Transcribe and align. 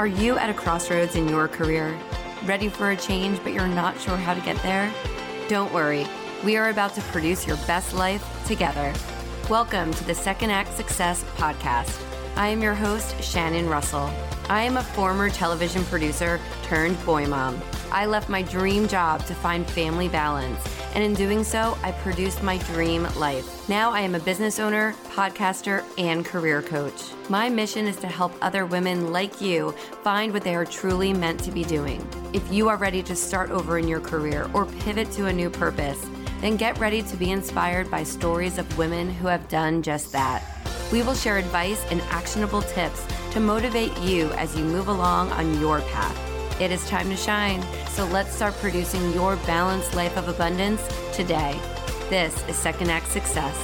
Are 0.00 0.06
you 0.06 0.38
at 0.38 0.48
a 0.48 0.54
crossroads 0.54 1.14
in 1.14 1.28
your 1.28 1.46
career? 1.46 1.94
Ready 2.46 2.70
for 2.70 2.92
a 2.92 2.96
change, 2.96 3.38
but 3.42 3.52
you're 3.52 3.66
not 3.66 4.00
sure 4.00 4.16
how 4.16 4.32
to 4.32 4.40
get 4.40 4.56
there? 4.62 4.90
Don't 5.46 5.70
worry, 5.74 6.06
we 6.42 6.56
are 6.56 6.70
about 6.70 6.94
to 6.94 7.02
produce 7.02 7.46
your 7.46 7.58
best 7.66 7.92
life 7.92 8.24
together. 8.46 8.94
Welcome 9.50 9.92
to 9.92 10.04
the 10.04 10.14
Second 10.14 10.52
Act 10.52 10.74
Success 10.74 11.22
Podcast. 11.36 12.02
I 12.34 12.48
am 12.48 12.62
your 12.62 12.72
host, 12.72 13.22
Shannon 13.22 13.68
Russell. 13.68 14.10
I 14.50 14.62
am 14.62 14.78
a 14.78 14.82
former 14.82 15.30
television 15.30 15.84
producer 15.84 16.40
turned 16.64 17.00
boy 17.06 17.24
mom. 17.24 17.62
I 17.92 18.06
left 18.06 18.28
my 18.28 18.42
dream 18.42 18.88
job 18.88 19.24
to 19.26 19.34
find 19.34 19.64
family 19.64 20.08
balance, 20.08 20.58
and 20.92 21.04
in 21.04 21.14
doing 21.14 21.44
so, 21.44 21.78
I 21.84 21.92
produced 21.92 22.42
my 22.42 22.58
dream 22.58 23.04
life. 23.16 23.68
Now 23.68 23.92
I 23.92 24.00
am 24.00 24.16
a 24.16 24.18
business 24.18 24.58
owner, 24.58 24.96
podcaster, 25.10 25.84
and 25.98 26.26
career 26.26 26.62
coach. 26.62 27.12
My 27.28 27.48
mission 27.48 27.86
is 27.86 27.94
to 27.98 28.08
help 28.08 28.32
other 28.42 28.66
women 28.66 29.12
like 29.12 29.40
you 29.40 29.70
find 30.02 30.32
what 30.32 30.42
they 30.42 30.56
are 30.56 30.64
truly 30.64 31.12
meant 31.12 31.38
to 31.44 31.52
be 31.52 31.62
doing. 31.62 32.04
If 32.32 32.52
you 32.52 32.68
are 32.68 32.76
ready 32.76 33.04
to 33.04 33.14
start 33.14 33.52
over 33.52 33.78
in 33.78 33.86
your 33.86 34.00
career 34.00 34.50
or 34.52 34.66
pivot 34.66 35.12
to 35.12 35.26
a 35.26 35.32
new 35.32 35.48
purpose, 35.48 36.04
then 36.40 36.56
get 36.56 36.76
ready 36.80 37.02
to 37.02 37.16
be 37.16 37.30
inspired 37.30 37.88
by 37.88 38.02
stories 38.02 38.58
of 38.58 38.76
women 38.76 39.10
who 39.10 39.28
have 39.28 39.48
done 39.48 39.80
just 39.80 40.10
that. 40.10 40.59
We 40.92 41.02
will 41.02 41.14
share 41.14 41.38
advice 41.38 41.84
and 41.90 42.00
actionable 42.10 42.62
tips 42.62 43.06
to 43.30 43.40
motivate 43.40 43.96
you 43.98 44.30
as 44.32 44.56
you 44.56 44.64
move 44.64 44.88
along 44.88 45.30
on 45.32 45.60
your 45.60 45.80
path. 45.82 46.60
It 46.60 46.72
is 46.72 46.86
time 46.88 47.08
to 47.10 47.16
shine, 47.16 47.62
so 47.88 48.04
let's 48.06 48.34
start 48.34 48.54
producing 48.54 49.12
your 49.12 49.36
balanced 49.46 49.94
life 49.94 50.16
of 50.16 50.28
abundance 50.28 50.82
today. 51.14 51.58
This 52.10 52.46
is 52.48 52.56
Second 52.56 52.90
Act 52.90 53.06
Success. 53.06 53.56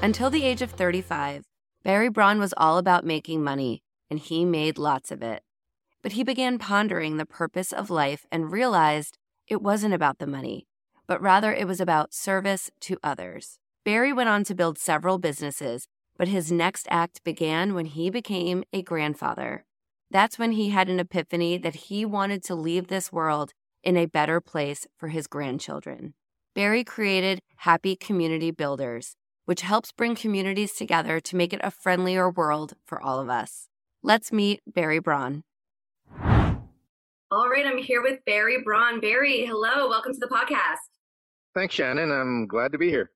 Until 0.00 0.30
the 0.30 0.44
age 0.44 0.62
of 0.62 0.70
35, 0.70 1.44
Barry 1.82 2.08
Braun 2.08 2.38
was 2.38 2.54
all 2.56 2.78
about 2.78 3.04
making 3.04 3.42
money, 3.42 3.82
and 4.08 4.20
he 4.20 4.44
made 4.44 4.78
lots 4.78 5.10
of 5.10 5.20
it. 5.20 5.42
But 6.00 6.12
he 6.12 6.22
began 6.22 6.58
pondering 6.58 7.16
the 7.16 7.26
purpose 7.26 7.72
of 7.72 7.90
life 7.90 8.24
and 8.30 8.52
realized 8.52 9.18
it 9.48 9.60
wasn't 9.60 9.94
about 9.94 10.18
the 10.18 10.26
money, 10.26 10.66
but 11.06 11.20
rather 11.20 11.52
it 11.52 11.66
was 11.66 11.80
about 11.80 12.14
service 12.14 12.70
to 12.80 12.98
others. 13.02 13.58
Barry 13.84 14.12
went 14.12 14.28
on 14.28 14.44
to 14.44 14.54
build 14.54 14.78
several 14.78 15.18
businesses, 15.18 15.88
but 16.16 16.28
his 16.28 16.52
next 16.52 16.86
act 16.90 17.24
began 17.24 17.74
when 17.74 17.86
he 17.86 18.10
became 18.10 18.64
a 18.72 18.82
grandfather. 18.82 19.64
That's 20.10 20.38
when 20.38 20.52
he 20.52 20.68
had 20.68 20.88
an 20.88 21.00
epiphany 21.00 21.58
that 21.58 21.74
he 21.74 22.04
wanted 22.04 22.44
to 22.44 22.54
leave 22.54 22.88
this 22.88 23.10
world 23.10 23.52
in 23.82 23.96
a 23.96 24.06
better 24.06 24.40
place 24.40 24.86
for 24.96 25.08
his 25.08 25.26
grandchildren. 25.26 26.14
Barry 26.54 26.84
created 26.84 27.40
Happy 27.56 27.96
Community 27.96 28.50
Builders, 28.50 29.16
which 29.46 29.62
helps 29.62 29.90
bring 29.90 30.14
communities 30.14 30.74
together 30.74 31.18
to 31.18 31.36
make 31.36 31.52
it 31.52 31.60
a 31.64 31.70
friendlier 31.70 32.30
world 32.30 32.74
for 32.84 33.02
all 33.02 33.18
of 33.18 33.28
us. 33.28 33.68
Let's 34.02 34.32
meet 34.32 34.60
Barry 34.66 34.98
Braun. 34.98 35.44
All 37.32 37.48
right, 37.48 37.64
I'm 37.64 37.78
here 37.78 38.02
with 38.02 38.18
Barry 38.26 38.58
Braun. 38.62 39.00
Barry, 39.00 39.46
hello, 39.46 39.88
welcome 39.88 40.12
to 40.12 40.18
the 40.20 40.26
podcast. 40.26 40.76
Thanks, 41.54 41.74
Shannon. 41.74 42.12
I'm 42.12 42.46
glad 42.46 42.72
to 42.72 42.78
be 42.78 42.90
here. 42.90 43.10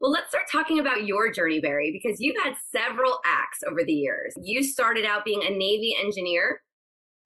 Well, 0.00 0.10
let's 0.10 0.30
start 0.30 0.44
talking 0.50 0.78
about 0.78 1.04
your 1.04 1.30
journey, 1.30 1.60
Barry, 1.60 1.92
because 1.92 2.18
you've 2.18 2.42
had 2.42 2.54
several 2.74 3.20
acts 3.26 3.58
over 3.70 3.84
the 3.84 3.92
years. 3.92 4.32
You 4.42 4.64
started 4.64 5.04
out 5.04 5.26
being 5.26 5.42
a 5.42 5.50
Navy 5.50 5.94
engineer. 6.02 6.62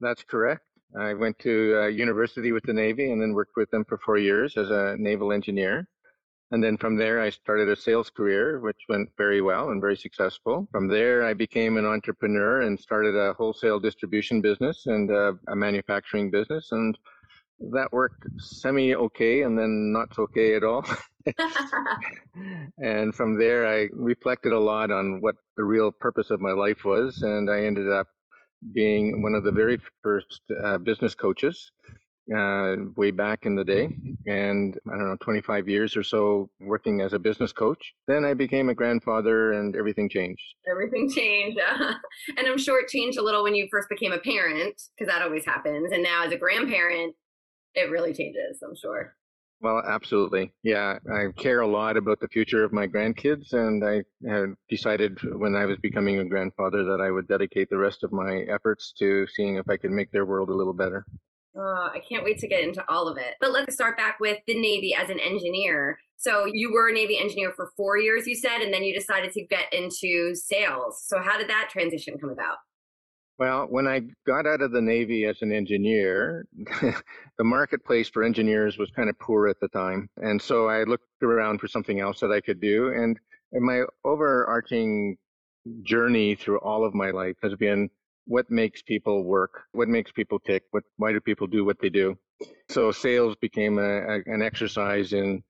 That's 0.01 0.21
correct. 0.21 0.63
I 0.99 1.13
went 1.13 1.39
to 1.39 1.83
uh, 1.83 1.87
university 1.87 2.51
with 2.51 2.63
the 2.63 2.73
Navy 2.73 3.09
and 3.13 3.21
then 3.21 3.31
worked 3.31 3.55
with 3.55 3.71
them 3.71 3.85
for 3.87 3.97
four 3.97 4.17
years 4.17 4.57
as 4.57 4.69
a 4.69 4.97
naval 4.99 5.31
engineer. 5.31 5.87
And 6.51 6.63
then 6.63 6.77
from 6.77 6.95
there, 6.95 7.21
I 7.21 7.29
started 7.29 7.67
a 7.67 7.75
sales 7.75 8.09
career, 8.09 8.59
which 8.61 8.77
went 8.87 9.09
very 9.17 9.41
well 9.41 9.69
and 9.69 9.81
very 9.81 9.97
successful. 9.97 10.67
From 10.71 10.87
there, 10.87 11.25
I 11.25 11.33
became 11.33 11.75
an 11.75 11.85
entrepreneur 11.85 12.61
and 12.61 12.79
started 12.79 13.15
a 13.15 13.33
wholesale 13.33 13.79
distribution 13.79 14.39
business 14.39 14.85
and 14.85 15.11
uh, 15.11 15.33
a 15.49 15.55
manufacturing 15.55 16.31
business. 16.31 16.71
And 16.71 16.97
that 17.71 17.91
worked 17.91 18.23
semi 18.37 18.95
okay 18.95 19.41
and 19.41 19.57
then 19.57 19.91
not 19.91 20.15
so 20.15 20.23
okay 20.23 20.55
at 20.55 20.63
all. 20.63 20.85
and 22.77 23.13
from 23.13 23.37
there, 23.37 23.67
I 23.67 23.89
reflected 23.91 24.53
a 24.53 24.59
lot 24.59 24.89
on 24.89 25.19
what 25.19 25.35
the 25.57 25.65
real 25.65 25.91
purpose 25.91 26.29
of 26.29 26.39
my 26.39 26.51
life 26.51 26.85
was. 26.85 27.23
And 27.23 27.49
I 27.49 27.65
ended 27.65 27.91
up 27.91 28.07
being 28.73 29.21
one 29.21 29.33
of 29.33 29.43
the 29.43 29.51
very 29.51 29.79
first 30.01 30.41
uh, 30.63 30.77
business 30.77 31.13
coaches 31.13 31.71
uh, 32.35 32.75
way 32.95 33.11
back 33.11 33.45
in 33.45 33.55
the 33.55 33.63
day. 33.63 33.89
And 34.25 34.77
I 34.87 34.91
don't 34.91 35.09
know, 35.09 35.17
25 35.21 35.67
years 35.67 35.95
or 35.95 36.03
so 36.03 36.49
working 36.59 37.01
as 37.01 37.13
a 37.13 37.19
business 37.19 37.51
coach. 37.51 37.93
Then 38.07 38.25
I 38.25 38.33
became 38.33 38.69
a 38.69 38.75
grandfather 38.75 39.53
and 39.53 39.75
everything 39.75 40.09
changed. 40.09 40.41
Everything 40.69 41.09
changed. 41.09 41.59
and 42.37 42.47
I'm 42.47 42.57
sure 42.57 42.79
it 42.79 42.89
changed 42.89 43.17
a 43.17 43.23
little 43.23 43.43
when 43.43 43.55
you 43.55 43.67
first 43.71 43.89
became 43.89 44.11
a 44.11 44.19
parent, 44.19 44.81
because 44.97 45.11
that 45.11 45.21
always 45.21 45.45
happens. 45.45 45.91
And 45.91 46.03
now 46.03 46.25
as 46.25 46.31
a 46.31 46.37
grandparent, 46.37 47.15
it 47.75 47.91
really 47.91 48.13
changes, 48.13 48.61
I'm 48.63 48.75
sure. 48.75 49.15
Well, 49.59 49.81
absolutely. 49.87 50.53
Yeah, 50.61 50.99
I 51.11 51.31
care 51.35 51.61
a 51.61 51.67
lot 51.67 51.97
about 51.97 52.19
the 52.19 52.27
future 52.27 52.63
of 52.63 52.71
my 52.71 52.85
grandkids, 52.85 53.53
and 53.53 53.83
I 53.83 54.03
had 54.29 54.53
decided 54.69 55.17
when 55.39 55.55
I 55.55 55.65
was 55.65 55.79
becoming 55.79 56.19
a 56.19 56.25
grandfather 56.25 56.83
that 56.83 57.01
I 57.01 57.09
would 57.09 57.27
dedicate 57.27 57.69
the 57.69 57.77
rest 57.77 58.03
of 58.03 58.11
my 58.11 58.45
efforts 58.49 58.93
to 58.99 59.25
seeing 59.35 59.55
if 59.55 59.67
I 59.67 59.77
could 59.77 59.89
make 59.89 60.11
their 60.11 60.27
world 60.27 60.49
a 60.49 60.55
little 60.55 60.73
better. 60.73 61.05
Oh, 61.59 61.89
I 61.93 61.99
can't 62.07 62.23
wait 62.23 62.37
to 62.39 62.47
get 62.47 62.63
into 62.63 62.83
all 62.87 63.07
of 63.07 63.17
it. 63.17 63.35
But 63.41 63.51
let's 63.51 63.73
start 63.73 63.97
back 63.97 64.19
with 64.19 64.37
the 64.45 64.59
Navy 64.59 64.93
as 64.93 65.09
an 65.09 65.19
engineer. 65.19 65.97
So 66.17 66.45
you 66.51 66.71
were 66.71 66.89
a 66.89 66.93
Navy 66.93 67.17
engineer 67.17 67.51
for 67.55 67.71
four 67.75 67.97
years, 67.97 68.27
you 68.27 68.35
said, 68.35 68.61
and 68.61 68.73
then 68.73 68.83
you 68.83 68.93
decided 68.93 69.31
to 69.33 69.45
get 69.45 69.71
into 69.73 70.35
sales. 70.35 71.03
So 71.07 71.19
how 71.19 71.37
did 71.37 71.49
that 71.49 71.69
transition 71.71 72.17
come 72.19 72.29
about? 72.29 72.57
Well, 73.39 73.67
when 73.69 73.87
I 73.87 74.01
got 74.25 74.47
out 74.47 74.61
of 74.61 74.71
the 74.71 74.81
Navy 74.81 75.25
as 75.25 75.41
an 75.41 75.51
engineer, 75.51 76.45
the 76.81 77.43
marketplace 77.43 78.09
for 78.09 78.23
engineers 78.23 78.77
was 78.77 78.89
kind 78.91 79.09
of 79.09 79.19
poor 79.19 79.47
at 79.47 79.59
the 79.59 79.67
time. 79.67 80.09
And 80.17 80.41
so 80.41 80.67
I 80.67 80.83
looked 80.83 81.05
around 81.21 81.59
for 81.59 81.67
something 81.67 81.99
else 81.99 82.19
that 82.19 82.31
I 82.31 82.41
could 82.41 82.59
do. 82.59 82.87
And, 82.87 83.19
and 83.51 83.63
my 83.63 83.83
overarching 84.03 85.17
journey 85.83 86.35
through 86.35 86.59
all 86.59 86.85
of 86.85 86.95
my 86.95 87.11
life 87.11 87.35
has 87.43 87.53
been 87.55 87.89
what 88.27 88.51
makes 88.51 88.81
people 88.81 89.23
work, 89.23 89.63
what 89.71 89.87
makes 89.87 90.11
people 90.11 90.39
tick, 90.39 90.63
what, 90.71 90.83
why 90.97 91.11
do 91.11 91.19
people 91.19 91.47
do 91.47 91.65
what 91.65 91.79
they 91.79 91.89
do. 91.89 92.17
So 92.69 92.91
sales 92.91 93.35
became 93.41 93.79
a, 93.79 93.81
a, 93.81 94.15
an 94.25 94.41
exercise 94.41 95.13
in 95.13 95.43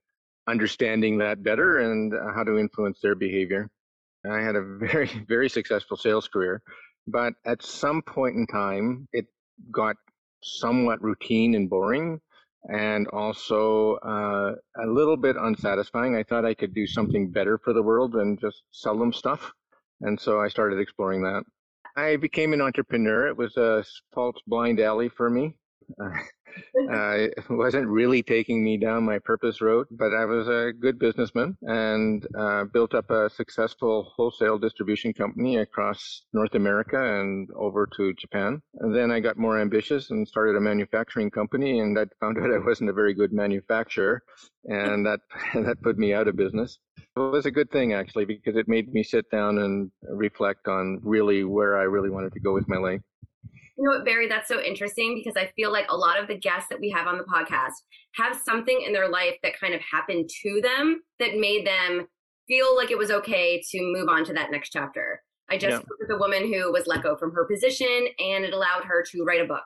understanding 0.48 1.18
that 1.18 1.44
better 1.44 1.80
and 1.80 2.14
how 2.34 2.44
to 2.44 2.58
influence 2.58 3.00
their 3.02 3.16
behavior. 3.16 3.70
I 4.30 4.40
had 4.40 4.56
a 4.56 4.62
very, 4.80 5.10
very 5.28 5.50
successful 5.50 5.98
sales 5.98 6.28
career. 6.28 6.62
But 7.08 7.34
at 7.46 7.64
some 7.64 8.02
point 8.02 8.36
in 8.36 8.46
time, 8.48 9.08
it 9.12 9.26
got 9.72 9.96
somewhat 10.44 11.02
routine 11.02 11.56
and 11.56 11.70
boring 11.70 12.22
and 12.70 13.08
also 13.08 13.96
uh, 13.96 14.56
a 14.84 14.88
little 14.88 15.16
bit 15.16 15.36
unsatisfying. 15.38 16.16
I 16.16 16.24
thought 16.24 16.46
I 16.46 16.54
could 16.54 16.74
do 16.74 16.86
something 16.86 17.32
better 17.32 17.58
for 17.58 17.74
the 17.74 17.82
world 17.82 18.12
than 18.12 18.38
just 18.38 18.62
sell 18.72 18.98
them 18.98 19.14
stuff. 19.14 19.52
And 20.02 20.20
so 20.20 20.40
I 20.40 20.50
started 20.50 20.80
exploring 20.80 21.24
that. 21.24 21.44
I 21.98 22.16
became 22.16 22.54
an 22.54 22.62
entrepreneur. 22.62 23.28
It 23.28 23.38
was 23.38 23.58
a 23.58 23.84
false 24.14 24.38
blind 24.46 24.80
alley 24.80 25.10
for 25.10 25.30
me. 25.30 25.56
Uh, 26.92 27.28
it 27.38 27.50
wasn't 27.50 27.88
really 27.88 28.24
taking 28.24 28.64
me 28.64 28.78
down 28.78 29.04
my 29.04 29.20
purpose 29.20 29.62
road, 29.62 29.86
but 29.92 30.14
I 30.14 30.26
was 30.26 30.48
a 30.48 30.74
good 30.74 30.98
businessman 30.98 31.56
and 31.62 32.26
uh, 32.38 32.64
built 32.66 32.96
up 32.96 33.12
a 33.12 33.30
successful 33.30 34.12
wholesale 34.16 34.58
distribution 34.58 35.14
company 35.14 35.58
across 35.58 36.24
North 36.34 36.56
America 36.56 37.20
and 37.20 37.48
over 37.56 37.88
to 37.98 38.14
Japan. 38.14 38.62
And 38.80 38.96
then 38.96 39.12
I 39.12 39.20
got 39.20 39.38
more 39.38 39.60
ambitious 39.60 40.10
and 40.10 40.28
started 40.28 40.56
a 40.56 40.62
manufacturing 40.62 41.30
company, 41.30 41.80
and 41.80 41.98
I 41.98 42.06
found 42.20 42.38
out 42.38 42.52
I 42.52 42.66
wasn't 42.66 42.90
a 42.90 42.94
very 42.94 43.14
good 43.14 43.34
manufacturer, 43.34 44.24
and 44.66 45.06
that 45.06 45.20
that 45.54 45.82
put 45.84 45.98
me 45.98 46.14
out 46.14 46.28
of 46.28 46.36
business. 46.36 46.80
It 47.18 47.32
was 47.32 47.46
a 47.46 47.52
good 47.52 47.72
thing 47.72 47.94
actually 47.94 48.26
because 48.26 48.56
it 48.56 48.68
made 48.68 48.94
me 48.94 49.04
sit 49.04 49.30
down 49.32 49.58
and 49.58 49.92
reflect 50.10 50.68
on 50.68 51.00
really 51.02 51.44
where 51.44 51.78
I 51.78 51.84
really 51.84 52.10
wanted 52.10 52.34
to 52.34 52.40
go 52.40 52.54
with 52.54 52.68
my 52.68 52.78
life. 52.78 53.02
You 53.78 53.84
know 53.84 53.92
what, 53.92 54.06
Barry, 54.06 54.28
that's 54.28 54.48
so 54.48 54.60
interesting 54.60 55.22
because 55.24 55.38
I 55.38 55.52
feel 55.56 55.72
like 55.72 55.86
a 55.90 55.96
lot 55.96 56.20
of 56.20 56.28
the 56.28 56.38
guests 56.38 56.68
that 56.70 56.80
we 56.80 56.90
have 56.90 57.06
on 57.06 57.18
the 57.18 57.24
podcast 57.24 57.74
have 58.16 58.36
something 58.36 58.82
in 58.86 58.92
their 58.92 59.10
life 59.10 59.36
that 59.44 59.60
kind 59.60 59.74
of 59.74 59.82
happened 59.82 60.30
to 60.44 60.62
them 60.62 61.02
that 61.20 61.38
made 61.38 61.66
them 61.68 62.08
feel 62.48 62.76
like 62.76 62.90
it 62.90 62.98
was 62.98 63.12
okay 63.12 63.62
to 63.72 63.80
move 63.82 64.10
on 64.10 64.26
to 64.26 64.34
that 64.34 64.52
next 64.52 64.70
chapter. 64.72 65.22
I 65.50 65.58
just 65.58 65.72
yeah. 65.72 65.80
spoke 65.80 65.98
with 66.00 66.10
a 66.12 66.18
woman 66.18 66.52
who 66.52 66.72
was 66.72 66.88
let 66.88 67.04
go 67.04 67.16
from 67.16 67.34
her 67.34 67.46
position 67.46 68.08
and 68.20 68.44
it 68.44 68.54
allowed 68.54 68.84
her 68.84 69.04
to 69.12 69.24
write 69.24 69.42
a 69.42 69.46
book. 69.46 69.66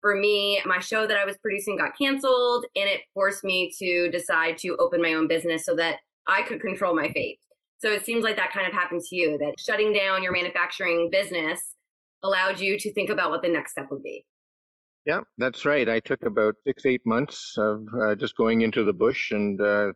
For 0.00 0.14
me, 0.14 0.62
my 0.64 0.78
show 0.78 1.06
that 1.06 1.16
I 1.16 1.24
was 1.24 1.36
producing 1.38 1.76
got 1.76 1.96
canceled 1.98 2.66
and 2.76 2.88
it 2.88 3.00
forced 3.14 3.44
me 3.44 3.72
to 3.78 4.10
decide 4.10 4.58
to 4.58 4.76
open 4.76 5.02
my 5.02 5.14
own 5.14 5.26
business 5.26 5.64
so 5.64 5.74
that 5.76 5.96
I 6.28 6.42
could 6.42 6.60
control 6.60 6.94
my 6.94 7.10
fate. 7.12 7.38
So 7.78 7.90
it 7.90 8.04
seems 8.04 8.24
like 8.24 8.36
that 8.36 8.52
kind 8.52 8.66
of 8.66 8.72
happened 8.72 9.02
to 9.08 9.16
you 9.16 9.38
that 9.38 9.54
shutting 9.58 9.92
down 9.92 10.22
your 10.22 10.32
manufacturing 10.32 11.08
business 11.10 11.74
allowed 12.22 12.60
you 12.60 12.78
to 12.78 12.92
think 12.92 13.08
about 13.10 13.30
what 13.30 13.42
the 13.42 13.48
next 13.48 13.72
step 13.72 13.86
would 13.90 14.02
be. 14.02 14.24
Yeah, 15.06 15.20
that's 15.38 15.64
right. 15.64 15.88
I 15.88 16.00
took 16.00 16.24
about 16.24 16.56
six, 16.66 16.84
eight 16.84 17.00
months 17.06 17.54
of 17.56 17.86
uh, 18.02 18.14
just 18.14 18.36
going 18.36 18.60
into 18.62 18.84
the 18.84 18.92
bush 18.92 19.30
and 19.30 19.60
uh, 19.60 19.92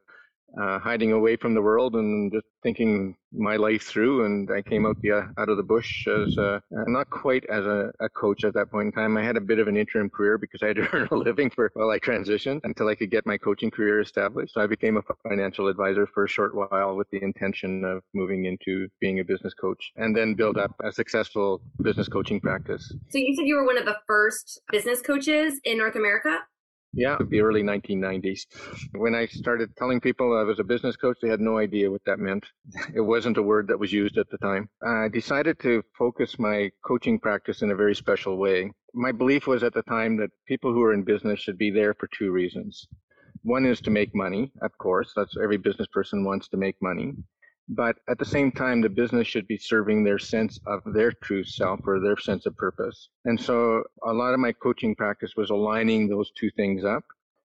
uh, 0.61 0.79
hiding 0.79 1.13
away 1.13 1.37
from 1.37 1.55
the 1.55 1.63
world 1.63 1.95
and 1.95 2.33
just 2.33 2.47
thinking 2.63 3.17
my 3.33 3.57
life 3.57 3.83
through. 3.83 4.25
And 4.25 4.51
I 4.51 4.63
came 4.63 4.87
out 4.87 5.01
the 5.01 5.13
uh, 5.13 5.23
out 5.39 5.49
of 5.49 5.57
the 5.57 5.63
bush 5.63 6.07
as 6.07 6.37
a, 6.37 6.63
not 6.71 7.09
quite 7.11 7.45
as 7.47 7.65
a, 7.65 7.91
a, 8.01 8.09
coach 8.11 8.45
at 8.45 8.55
that 8.55 8.71
point 8.71 8.87
in 8.87 8.93
time. 8.93 9.17
I 9.17 9.25
had 9.25 9.37
a 9.37 9.41
bit 9.41 9.59
of 9.59 9.69
an 9.69 9.77
interim 9.77 10.11
career 10.11 10.39
because 10.39 10.63
I 10.63 10.69
had 10.69 10.77
to 10.77 10.89
earn 10.93 11.09
a 11.11 11.15
living 11.15 11.51
for 11.51 11.71
while 11.75 11.91
I 11.91 11.99
transitioned 11.99 12.61
until 12.65 12.89
I 12.89 12.95
could 12.95 13.11
get 13.11 13.27
my 13.27 13.39
coaching 13.39 13.71
career 13.71 14.01
established. 14.01 14.55
So 14.55 14.61
I 14.61 14.67
became 14.67 14.97
a 14.97 15.03
financial 15.29 15.69
advisor 15.69 16.07
for 16.07 16.25
a 16.25 16.29
short 16.29 16.55
while 16.55 16.97
with 16.97 17.09
the 17.11 17.23
intention 17.23 17.85
of 17.85 18.03
moving 18.15 18.45
into 18.45 18.89
being 19.01 19.21
a 19.21 19.25
business 19.25 19.55
coach 19.55 19.93
and 19.97 20.15
then 20.15 20.35
build 20.35 20.59
up 20.59 20.75
a 20.85 20.93
successful 20.93 21.63
business 21.81 22.09
coaching 22.09 22.41
practice. 22.41 22.93
So 23.11 23.19
you 23.19 23.35
said 23.35 23.47
you 23.47 23.57
were 23.57 23.67
one 23.67 23.79
of 23.79 23.87
the 23.87 23.97
first 24.07 24.61
business 24.71 25.01
coaches 25.01 25.61
in 25.65 25.79
North 25.79 25.97
America? 25.97 26.39
Yeah, 26.95 27.17
the 27.29 27.41
early 27.41 27.63
1990s. 27.63 28.41
When 28.93 29.15
I 29.15 29.27
started 29.27 29.75
telling 29.77 30.01
people 30.01 30.37
I 30.37 30.43
was 30.43 30.59
a 30.59 30.65
business 30.65 30.95
coach, 30.97 31.17
they 31.23 31.29
had 31.29 31.41
no 31.41 31.57
idea 31.57 31.91
what 31.91 32.05
that 32.05 32.19
meant. 32.19 32.45
It 32.95 33.01
wasn't 33.01 33.39
a 33.39 33.43
word 33.43 33.69
that 33.69 33.79
was 33.79 33.93
used 33.93 34.19
at 34.19 34.29
the 34.29 34.37
time. 34.39 34.69
I 34.87 35.09
decided 35.09 35.59
to 35.61 35.83
focus 35.99 36.39
my 36.39 36.71
coaching 36.85 37.19
practice 37.19 37.63
in 37.63 37.71
a 37.71 37.77
very 37.77 37.95
special 37.95 38.37
way. 38.37 38.71
My 38.93 39.11
belief 39.11 39.47
was 39.47 39.63
at 39.63 39.73
the 39.73 39.83
time 39.85 40.19
that 40.19 40.31
people 40.47 40.73
who 40.75 40.83
are 40.83 40.93
in 40.93 41.03
business 41.03 41.41
should 41.41 41.57
be 41.57 41.71
there 41.71 41.95
for 41.95 42.09
two 42.09 42.31
reasons. 42.31 42.87
One 43.43 43.65
is 43.65 43.81
to 43.83 43.91
make 43.91 44.15
money, 44.15 44.53
of 44.61 44.77
course. 44.77 45.13
That's 45.17 45.37
every 45.43 45.57
business 45.57 45.89
person 45.93 46.25
wants 46.25 46.49
to 46.49 46.59
make 46.59 46.77
money. 46.83 47.15
But 47.75 47.97
at 48.09 48.19
the 48.19 48.25
same 48.25 48.53
time, 48.53 48.81
the 48.81 48.91
business 48.91 49.27
should 49.27 49.49
be 49.49 49.57
serving 49.57 50.05
their 50.05 50.19
sense 50.19 50.61
of 50.67 50.81
their 50.85 51.11
true 51.11 51.43
self 51.43 51.81
or 51.87 52.01
their 52.01 52.19
sense 52.19 52.45
of 52.45 52.57
purpose. 52.57 53.09
And 53.25 53.41
so 53.41 53.85
a 54.05 54.13
lot 54.13 54.35
of 54.35 54.41
my 54.41 54.53
coaching 54.53 54.95
practice 54.95 55.33
was 55.37 55.51
aligning 55.51 56.07
those 56.07 56.31
two 56.33 56.51
things 56.51 56.85
up. 56.85 57.05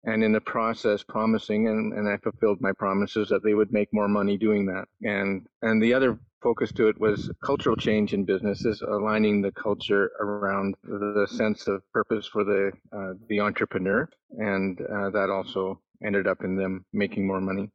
And 0.03 0.23
in 0.23 0.31
the 0.31 0.41
process, 0.41 1.03
promising, 1.03 1.67
and, 1.67 1.93
and 1.93 2.07
I 2.07 2.17
fulfilled 2.17 2.59
my 2.61 2.71
promises 2.73 3.29
that 3.29 3.43
they 3.43 3.53
would 3.53 3.71
make 3.71 3.93
more 3.93 4.07
money 4.07 4.37
doing 4.37 4.65
that. 4.65 4.85
And 5.03 5.45
and 5.61 5.81
the 5.81 5.93
other 5.93 6.19
focus 6.41 6.71
to 6.73 6.87
it 6.87 6.99
was 6.99 7.29
cultural 7.43 7.75
change 7.75 8.13
in 8.13 8.23
businesses, 8.23 8.81
aligning 8.81 9.41
the 9.41 9.51
culture 9.51 10.11
around 10.21 10.75
the 10.83 11.27
sense 11.29 11.67
of 11.67 11.81
purpose 11.91 12.27
for 12.27 12.43
the 12.43 12.71
uh, 12.93 13.13
the 13.27 13.41
entrepreneur, 13.41 14.09
and 14.37 14.79
uh, 14.81 15.09
that 15.09 15.29
also 15.29 15.81
ended 16.03 16.27
up 16.27 16.43
in 16.43 16.55
them 16.55 16.85
making 16.93 17.27
more 17.27 17.41
money. 17.41 17.69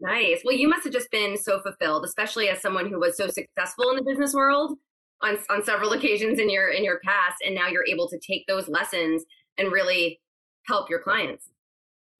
Nice. 0.00 0.42
Well, 0.44 0.54
you 0.54 0.68
must 0.68 0.84
have 0.84 0.92
just 0.92 1.10
been 1.10 1.36
so 1.36 1.60
fulfilled, 1.60 2.04
especially 2.04 2.48
as 2.48 2.60
someone 2.60 2.88
who 2.88 3.00
was 3.00 3.16
so 3.16 3.26
successful 3.26 3.90
in 3.90 3.96
the 3.96 4.04
business 4.04 4.32
world 4.32 4.78
on 5.22 5.38
on 5.50 5.64
several 5.64 5.92
occasions 5.98 6.38
in 6.38 6.50
your 6.50 6.68
in 6.68 6.84
your 6.84 7.00
past, 7.04 7.36
and 7.44 7.54
now 7.54 7.68
you're 7.68 7.86
able 7.86 8.08
to 8.08 8.18
take 8.18 8.44
those 8.46 8.68
lessons 8.68 9.24
and 9.56 9.72
really 9.72 10.20
help 10.66 10.88
your 10.88 11.00
clients. 11.00 11.50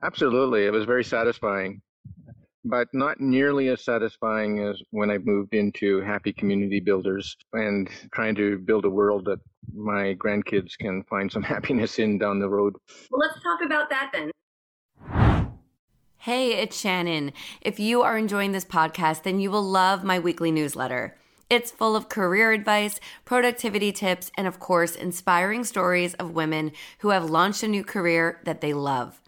Absolutely, 0.02 0.64
it 0.64 0.72
was 0.72 0.84
very 0.84 1.04
satisfying, 1.04 1.80
but 2.64 2.88
not 2.92 3.20
nearly 3.20 3.68
as 3.68 3.84
satisfying 3.84 4.60
as 4.60 4.80
when 4.90 5.10
I 5.10 5.18
moved 5.18 5.54
into 5.54 6.00
happy 6.00 6.32
community 6.32 6.80
builders 6.80 7.36
and 7.52 7.88
trying 8.12 8.34
to 8.36 8.58
build 8.58 8.84
a 8.84 8.90
world 8.90 9.24
that 9.26 9.38
my 9.72 10.14
grandkids 10.14 10.76
can 10.78 11.04
find 11.04 11.30
some 11.30 11.42
happiness 11.54 11.98
in 11.98 12.18
down 12.18 12.40
the 12.40 12.48
road. 12.48 12.74
Well, 13.10 13.20
let's 13.20 13.42
talk 13.42 13.60
about 13.64 13.90
that 13.90 14.10
then. 14.12 14.30
Hey, 16.28 16.58
it's 16.58 16.78
Shannon. 16.78 17.32
If 17.62 17.80
you 17.80 18.02
are 18.02 18.18
enjoying 18.18 18.52
this 18.52 18.66
podcast, 18.66 19.22
then 19.22 19.40
you 19.40 19.50
will 19.50 19.62
love 19.62 20.04
my 20.04 20.18
weekly 20.18 20.52
newsletter. 20.52 21.16
It's 21.48 21.70
full 21.70 21.96
of 21.96 22.10
career 22.10 22.52
advice, 22.52 23.00
productivity 23.24 23.92
tips, 23.92 24.30
and 24.36 24.46
of 24.46 24.60
course, 24.60 24.94
inspiring 24.94 25.64
stories 25.64 26.12
of 26.12 26.32
women 26.34 26.72
who 26.98 27.08
have 27.08 27.30
launched 27.30 27.62
a 27.62 27.66
new 27.66 27.82
career 27.82 28.42
that 28.44 28.60
they 28.60 28.74
love. 28.74 29.22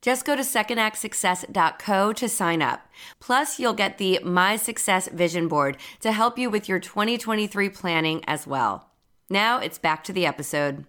Just 0.00 0.24
go 0.24 0.36
to 0.36 0.42
secondactsuccess.co 0.42 2.12
to 2.12 2.28
sign 2.28 2.62
up. 2.62 2.86
Plus, 3.18 3.58
you'll 3.58 3.72
get 3.72 3.98
the 3.98 4.20
My 4.22 4.54
Success 4.54 5.08
Vision 5.08 5.48
Board 5.48 5.76
to 5.98 6.12
help 6.12 6.38
you 6.38 6.50
with 6.50 6.68
your 6.68 6.78
2023 6.78 7.68
planning 7.70 8.22
as 8.28 8.46
well. 8.46 8.90
Now 9.28 9.58
it's 9.58 9.78
back 9.78 10.04
to 10.04 10.12
the 10.12 10.24
episode. 10.24 10.84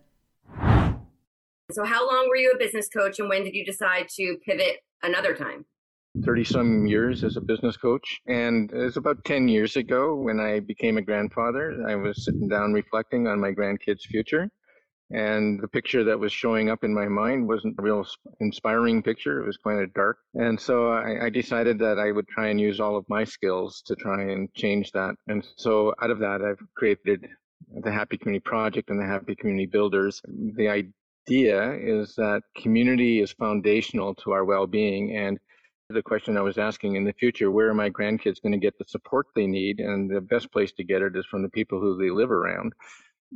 So, 1.71 1.83
how 1.83 2.07
long 2.07 2.29
were 2.29 2.35
you 2.35 2.51
a 2.51 2.57
business 2.57 2.87
coach 2.87 3.19
and 3.19 3.27
when 3.27 3.43
did 3.43 3.55
you 3.55 3.65
decide 3.65 4.07
to 4.17 4.37
pivot 4.45 4.77
another 5.01 5.35
time? 5.35 5.65
30 6.23 6.43
some 6.43 6.85
years 6.85 7.23
as 7.23 7.37
a 7.37 7.41
business 7.41 7.75
coach. 7.75 8.21
And 8.27 8.71
it 8.71 8.77
was 8.77 8.97
about 8.97 9.25
10 9.25 9.47
years 9.47 9.75
ago 9.75 10.15
when 10.15 10.39
I 10.39 10.59
became 10.59 10.97
a 10.97 11.01
grandfather. 11.01 11.83
I 11.89 11.95
was 11.95 12.23
sitting 12.23 12.47
down 12.47 12.71
reflecting 12.71 13.27
on 13.27 13.39
my 13.39 13.51
grandkids' 13.51 14.03
future. 14.03 14.47
And 15.11 15.59
the 15.59 15.67
picture 15.67 16.03
that 16.03 16.19
was 16.19 16.31
showing 16.31 16.69
up 16.69 16.83
in 16.83 16.93
my 16.93 17.07
mind 17.07 17.47
wasn't 17.47 17.75
a 17.77 17.81
real 17.81 18.05
inspiring 18.39 19.03
picture. 19.03 19.41
It 19.41 19.47
was 19.47 19.57
kind 19.57 19.81
of 19.81 19.93
dark. 19.93 20.17
And 20.35 20.59
so 20.59 20.91
I, 20.91 21.25
I 21.25 21.29
decided 21.29 21.79
that 21.79 21.99
I 21.99 22.11
would 22.11 22.27
try 22.27 22.47
and 22.47 22.61
use 22.61 22.79
all 22.79 22.95
of 22.95 23.05
my 23.09 23.23
skills 23.23 23.81
to 23.87 23.95
try 23.95 24.21
and 24.21 24.53
change 24.53 24.91
that. 24.91 25.15
And 25.27 25.45
so 25.57 25.93
out 26.01 26.11
of 26.11 26.19
that, 26.19 26.41
I've 26.41 26.63
created 26.75 27.27
the 27.83 27.91
Happy 27.91 28.17
Community 28.17 28.43
Project 28.43 28.89
and 28.89 28.99
the 28.99 29.05
Happy 29.05 29.35
Community 29.35 29.65
Builders. 29.65 30.21
The 30.27 30.69
idea 31.27 31.73
is 31.73 32.15
that 32.15 32.41
community 32.55 33.21
is 33.21 33.31
foundational 33.31 34.13
to 34.15 34.31
our 34.31 34.45
well-being 34.45 35.15
and 35.15 35.39
the 35.89 36.01
question 36.01 36.37
I 36.37 36.41
was 36.41 36.57
asking 36.57 36.95
in 36.95 37.03
the 37.03 37.13
future, 37.13 37.51
where 37.51 37.69
are 37.69 37.73
my 37.75 37.89
grandkids 37.89 38.41
going 38.41 38.53
to 38.53 38.57
get 38.57 38.77
the 38.77 38.85
support 38.87 39.27
they 39.35 39.45
need? 39.45 39.79
And 39.79 40.09
the 40.09 40.21
best 40.21 40.51
place 40.51 40.71
to 40.73 40.83
get 40.83 41.03
it 41.03 41.15
is 41.15 41.25
from 41.27 41.43
the 41.43 41.49
people 41.49 41.79
who 41.79 41.95
they 41.97 42.09
live 42.09 42.31
around. 42.31 42.73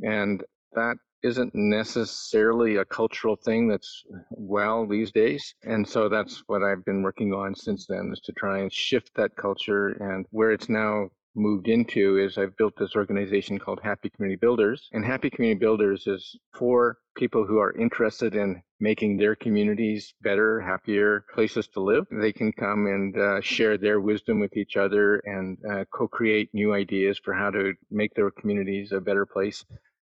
And 0.02 0.42
that 0.72 0.96
isn't 1.22 1.54
necessarily 1.54 2.76
a 2.76 2.84
cultural 2.84 3.36
thing 3.36 3.68
that's 3.68 4.04
well 4.30 4.86
these 4.86 5.12
days. 5.12 5.54
And 5.62 5.86
so 5.86 6.08
that's 6.08 6.42
what 6.46 6.62
I've 6.62 6.84
been 6.84 7.02
working 7.02 7.32
on 7.32 7.54
since 7.54 7.86
then 7.86 8.10
is 8.12 8.20
to 8.24 8.32
try 8.32 8.60
and 8.60 8.72
shift 8.72 9.10
that 9.14 9.36
culture 9.36 9.90
and 10.00 10.26
where 10.30 10.50
it's 10.50 10.68
now 10.68 11.08
moved 11.34 11.68
into 11.68 12.18
is 12.18 12.36
I've 12.38 12.56
built 12.56 12.74
this 12.78 12.96
organization 12.96 13.58
called 13.58 13.80
Happy 13.82 14.10
Community 14.10 14.38
Builders. 14.38 14.88
And 14.92 15.04
Happy 15.04 15.30
Community 15.30 15.58
Builders 15.58 16.06
is 16.06 16.38
for 16.54 16.98
people 17.16 17.46
who 17.46 17.58
are 17.58 17.76
interested 17.76 18.34
in 18.34 18.62
making 18.80 19.16
their 19.16 19.36
communities 19.36 20.14
better, 20.22 20.60
happier 20.60 21.24
places 21.34 21.68
to 21.68 21.80
live. 21.80 22.06
They 22.10 22.32
can 22.32 22.52
come 22.52 22.86
and 22.86 23.16
uh, 23.16 23.40
share 23.40 23.78
their 23.78 24.00
wisdom 24.00 24.40
with 24.40 24.56
each 24.56 24.76
other 24.76 25.16
and 25.24 25.58
uh, 25.70 25.84
co 25.92 26.08
create 26.08 26.50
new 26.52 26.74
ideas 26.74 27.20
for 27.22 27.34
how 27.34 27.50
to 27.50 27.74
make 27.90 28.14
their 28.14 28.30
communities 28.30 28.92
a 28.92 29.00
better 29.00 29.26
place 29.26 29.64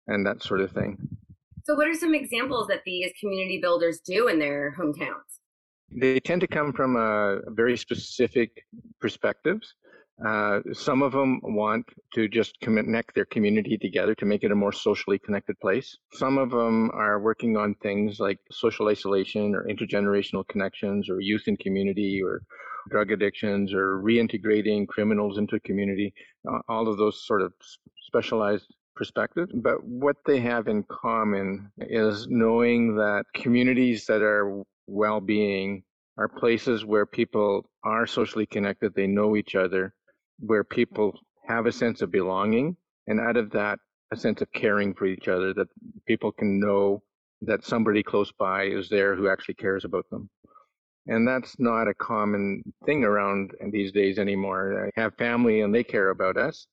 and 0.07 0.25
that 0.25 0.41
sort 0.41 0.62
of 0.62 0.71
thing. 0.71 0.97
So, 1.63 1.75
what 1.75 1.88
are 1.88 1.94
some 1.94 2.15
examples 2.15 2.68
that 2.68 2.81
these 2.85 3.12
community 3.19 3.59
builders 3.62 4.00
do 4.00 4.27
in 4.27 4.39
their 4.39 4.73
hometowns? 4.79 5.39
They 5.91 6.19
tend 6.19 6.41
to 6.41 6.47
come 6.47 6.71
from 6.71 6.95
a 6.95 7.39
very 7.50 7.77
specific 7.77 8.65
perspectives. 9.00 9.75
Uh, 10.25 10.59
some 10.73 11.01
of 11.01 11.12
them 11.12 11.39
want 11.44 11.85
to 12.13 12.27
just 12.27 12.59
connect 12.59 13.15
their 13.15 13.25
community 13.25 13.77
together 13.77 14.13
to 14.13 14.25
make 14.25 14.44
it 14.44 14.51
a 14.51 14.56
more 14.56 14.71
socially 14.71 15.18
connected 15.18 15.59
place. 15.59 15.97
Some 16.13 16.37
of 16.37 16.51
them 16.51 16.92
are 16.94 17.19
working 17.19 17.57
on 17.57 17.75
things 17.75 18.19
like 18.19 18.37
social 18.51 18.87
isolation 18.90 19.56
or 19.56 19.66
intergenerational 19.66 20.47
connections 20.47 21.09
or 21.09 21.21
youth 21.21 21.44
in 21.47 21.57
community 21.57 22.21
or 22.23 22.44
drug 22.90 23.11
addictions 23.11 23.73
or 23.73 24.01
reintegrating 24.01 24.87
criminals 24.87 25.37
into 25.37 25.59
community, 25.61 26.13
uh, 26.51 26.59
all 26.68 26.87
of 26.87 26.97
those 26.97 27.25
sort 27.25 27.42
of 27.42 27.54
specialized 28.07 28.68
perspectives. 28.95 29.51
But 29.54 29.83
what 29.83 30.18
they 30.25 30.40
have 30.40 30.68
in 30.68 30.83
common 30.83 31.71
is 31.80 32.28
knowing 32.30 32.95
that 32.95 33.25
communities 33.33 34.06
that 34.06 34.21
are 34.21 34.63
well 34.87 35.21
being 35.21 35.83
are 36.18 36.28
places 36.28 36.85
where 36.85 37.06
people 37.06 37.69
are 37.83 38.06
socially 38.06 38.45
connected, 38.45 38.94
they 38.94 39.07
know 39.07 39.35
each 39.35 39.56
other, 39.56 39.94
where 40.42 40.64
people 40.64 41.18
have 41.48 41.66
a 41.66 41.71
sense 41.71 42.02
of 42.02 42.12
belonging, 42.12 42.76
and 43.07 43.19
out 43.19 43.38
of 43.38 43.52
that, 43.52 43.80
a 44.12 44.18
sense 44.18 44.42
of 44.42 44.52
caring 44.54 44.94
for 44.94 45.06
each 45.06 45.28
other, 45.28 45.54
that 45.54 45.68
people 46.06 46.31
can 46.31 46.60
know 46.60 47.02
that 47.42 47.66
somebody 47.66 48.04
close 48.04 48.31
by 48.31 48.66
is 48.66 48.90
there 48.90 49.16
who 49.16 49.30
actually 49.30 49.56
cares 49.56 49.86
about 49.86 50.10
them. 50.10 50.30
And 51.07 51.28
that's 51.28 51.56
not 51.60 51.88
a 51.88 51.94
common 51.95 52.62
thing 52.86 53.04
around 53.04 53.52
these 53.71 53.92
days 53.92 54.19
anymore. 54.19 54.92
I 54.95 55.02
have 55.02 55.16
family 55.16 55.62
and 55.62 55.74
they 55.74 55.83
care 55.83 56.10
about 56.10 56.38
us. 56.38 56.68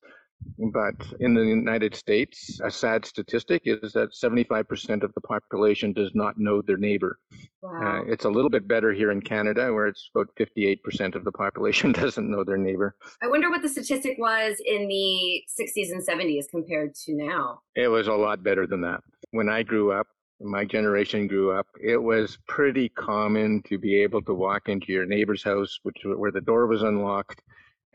But 0.72 0.94
in 1.20 1.34
the 1.34 1.44
United 1.44 1.94
States, 1.94 2.60
a 2.64 2.70
sad 2.70 3.04
statistic 3.04 3.62
is 3.64 3.92
that 3.92 4.12
75% 4.12 5.02
of 5.02 5.12
the 5.14 5.20
population 5.20 5.92
does 5.92 6.10
not 6.14 6.38
know 6.38 6.62
their 6.62 6.76
neighbor. 6.76 7.18
Wow. 7.62 8.02
Uh, 8.02 8.12
it's 8.12 8.24
a 8.24 8.30
little 8.30 8.50
bit 8.50 8.66
better 8.66 8.92
here 8.92 9.10
in 9.10 9.20
Canada, 9.20 9.72
where 9.72 9.86
it's 9.86 10.10
about 10.14 10.28
58% 10.38 11.14
of 11.14 11.24
the 11.24 11.32
population 11.32 11.92
doesn't 12.04 12.30
know 12.30 12.44
their 12.44 12.56
neighbor. 12.56 12.96
I 13.22 13.28
wonder 13.28 13.50
what 13.50 13.62
the 13.62 13.68
statistic 13.68 14.16
was 14.18 14.56
in 14.64 14.88
the 14.88 15.42
60s 15.60 15.90
and 15.90 16.06
70s 16.06 16.44
compared 16.50 16.94
to 17.06 17.14
now. 17.14 17.60
It 17.76 17.88
was 17.88 18.08
a 18.08 18.14
lot 18.14 18.42
better 18.42 18.66
than 18.66 18.80
that. 18.82 19.00
When 19.30 19.48
I 19.48 19.62
grew 19.62 19.92
up, 19.92 20.06
my 20.40 20.64
generation 20.64 21.26
grew 21.26 21.52
up, 21.52 21.66
it 21.82 21.96
was 21.96 22.38
pretty 22.46 22.88
common 22.90 23.62
to 23.64 23.78
be 23.78 24.00
able 24.02 24.22
to 24.22 24.34
walk 24.34 24.68
into 24.68 24.92
your 24.92 25.04
neighbor's 25.04 25.42
house, 25.42 25.78
which 25.82 25.96
where 26.04 26.30
the 26.30 26.40
door 26.40 26.66
was 26.66 26.82
unlocked, 26.82 27.42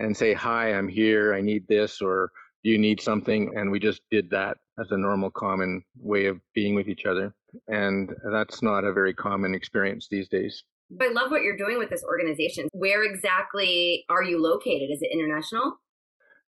and 0.04 0.16
say, 0.16 0.34
Hi, 0.34 0.74
I'm 0.74 0.88
here, 0.88 1.34
I 1.34 1.42
need 1.42 1.68
this, 1.68 2.02
or 2.02 2.30
do 2.64 2.70
you 2.70 2.78
need 2.78 3.02
something. 3.02 3.52
And 3.56 3.72
we 3.72 3.80
just 3.80 4.02
did 4.12 4.30
that 4.32 4.58
as 4.80 4.92
a 4.92 4.98
normal, 4.98 5.32
common 5.32 5.84
way 5.98 6.26
of 6.26 6.40
being 6.54 6.76
with 6.76 6.88
each 6.88 7.06
other. 7.06 7.34
And 7.68 8.12
that's 8.32 8.62
not 8.62 8.84
a 8.84 8.94
very 8.94 9.14
common 9.14 9.54
experience 9.54 10.08
these 10.10 10.28
days. 10.28 10.64
I 11.02 11.10
love 11.10 11.32
what 11.32 11.44
you're 11.44 11.58
doing 11.58 11.78
with 11.78 11.90
this 11.90 12.04
organization. 12.04 12.68
Where 12.72 13.04
exactly 13.04 14.06
are 14.10 14.24
you 14.24 14.42
located? 14.42 14.90
Is 14.92 15.02
it 15.02 15.12
international? 15.12 15.80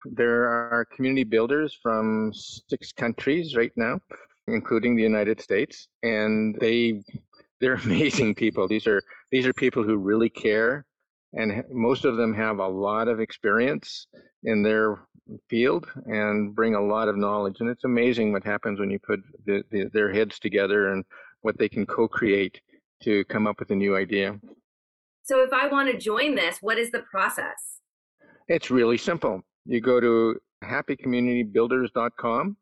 There 0.04 0.44
are 0.44 0.86
community 0.94 1.24
builders 1.24 1.78
from 1.80 2.32
six 2.34 2.92
countries 2.92 3.54
right 3.54 3.70
now, 3.76 4.00
including 4.48 4.96
the 4.96 5.02
United 5.02 5.40
States, 5.40 5.88
and 6.02 6.56
they 6.60 7.02
they're 7.60 7.74
amazing 7.84 8.34
people. 8.34 8.66
These 8.66 8.86
are 8.86 9.00
these 9.30 9.46
are 9.46 9.52
people 9.52 9.84
who 9.84 9.96
really 9.96 10.28
care, 10.28 10.84
and 11.34 11.64
most 11.70 12.04
of 12.04 12.16
them 12.16 12.34
have 12.34 12.58
a 12.58 12.66
lot 12.66 13.08
of 13.08 13.20
experience 13.20 14.06
in 14.44 14.62
their 14.62 15.06
field 15.48 15.86
and 16.06 16.54
bring 16.54 16.74
a 16.74 16.80
lot 16.80 17.08
of 17.08 17.16
knowledge. 17.16 17.56
And 17.60 17.70
it's 17.70 17.84
amazing 17.84 18.32
what 18.32 18.44
happens 18.44 18.80
when 18.80 18.90
you 18.90 18.98
put 18.98 19.20
the, 19.46 19.62
the, 19.70 19.88
their 19.92 20.12
heads 20.12 20.38
together 20.38 20.92
and 20.92 21.04
what 21.40 21.58
they 21.58 21.68
can 21.68 21.86
co-create 21.86 22.60
to 23.02 23.24
come 23.24 23.46
up 23.46 23.58
with 23.58 23.70
a 23.70 23.74
new 23.74 23.96
idea. 23.96 24.38
So 25.22 25.42
if 25.42 25.52
I 25.52 25.68
want 25.68 25.90
to 25.90 25.98
join 25.98 26.34
this, 26.34 26.58
what 26.60 26.78
is 26.78 26.90
the 26.90 27.02
process? 27.10 27.80
It's 28.48 28.70
really 28.70 28.98
simple. 28.98 29.40
You 29.64 29.80
go 29.80 30.00
to 30.00 30.36
happycommunitybuilders.com 30.64 32.56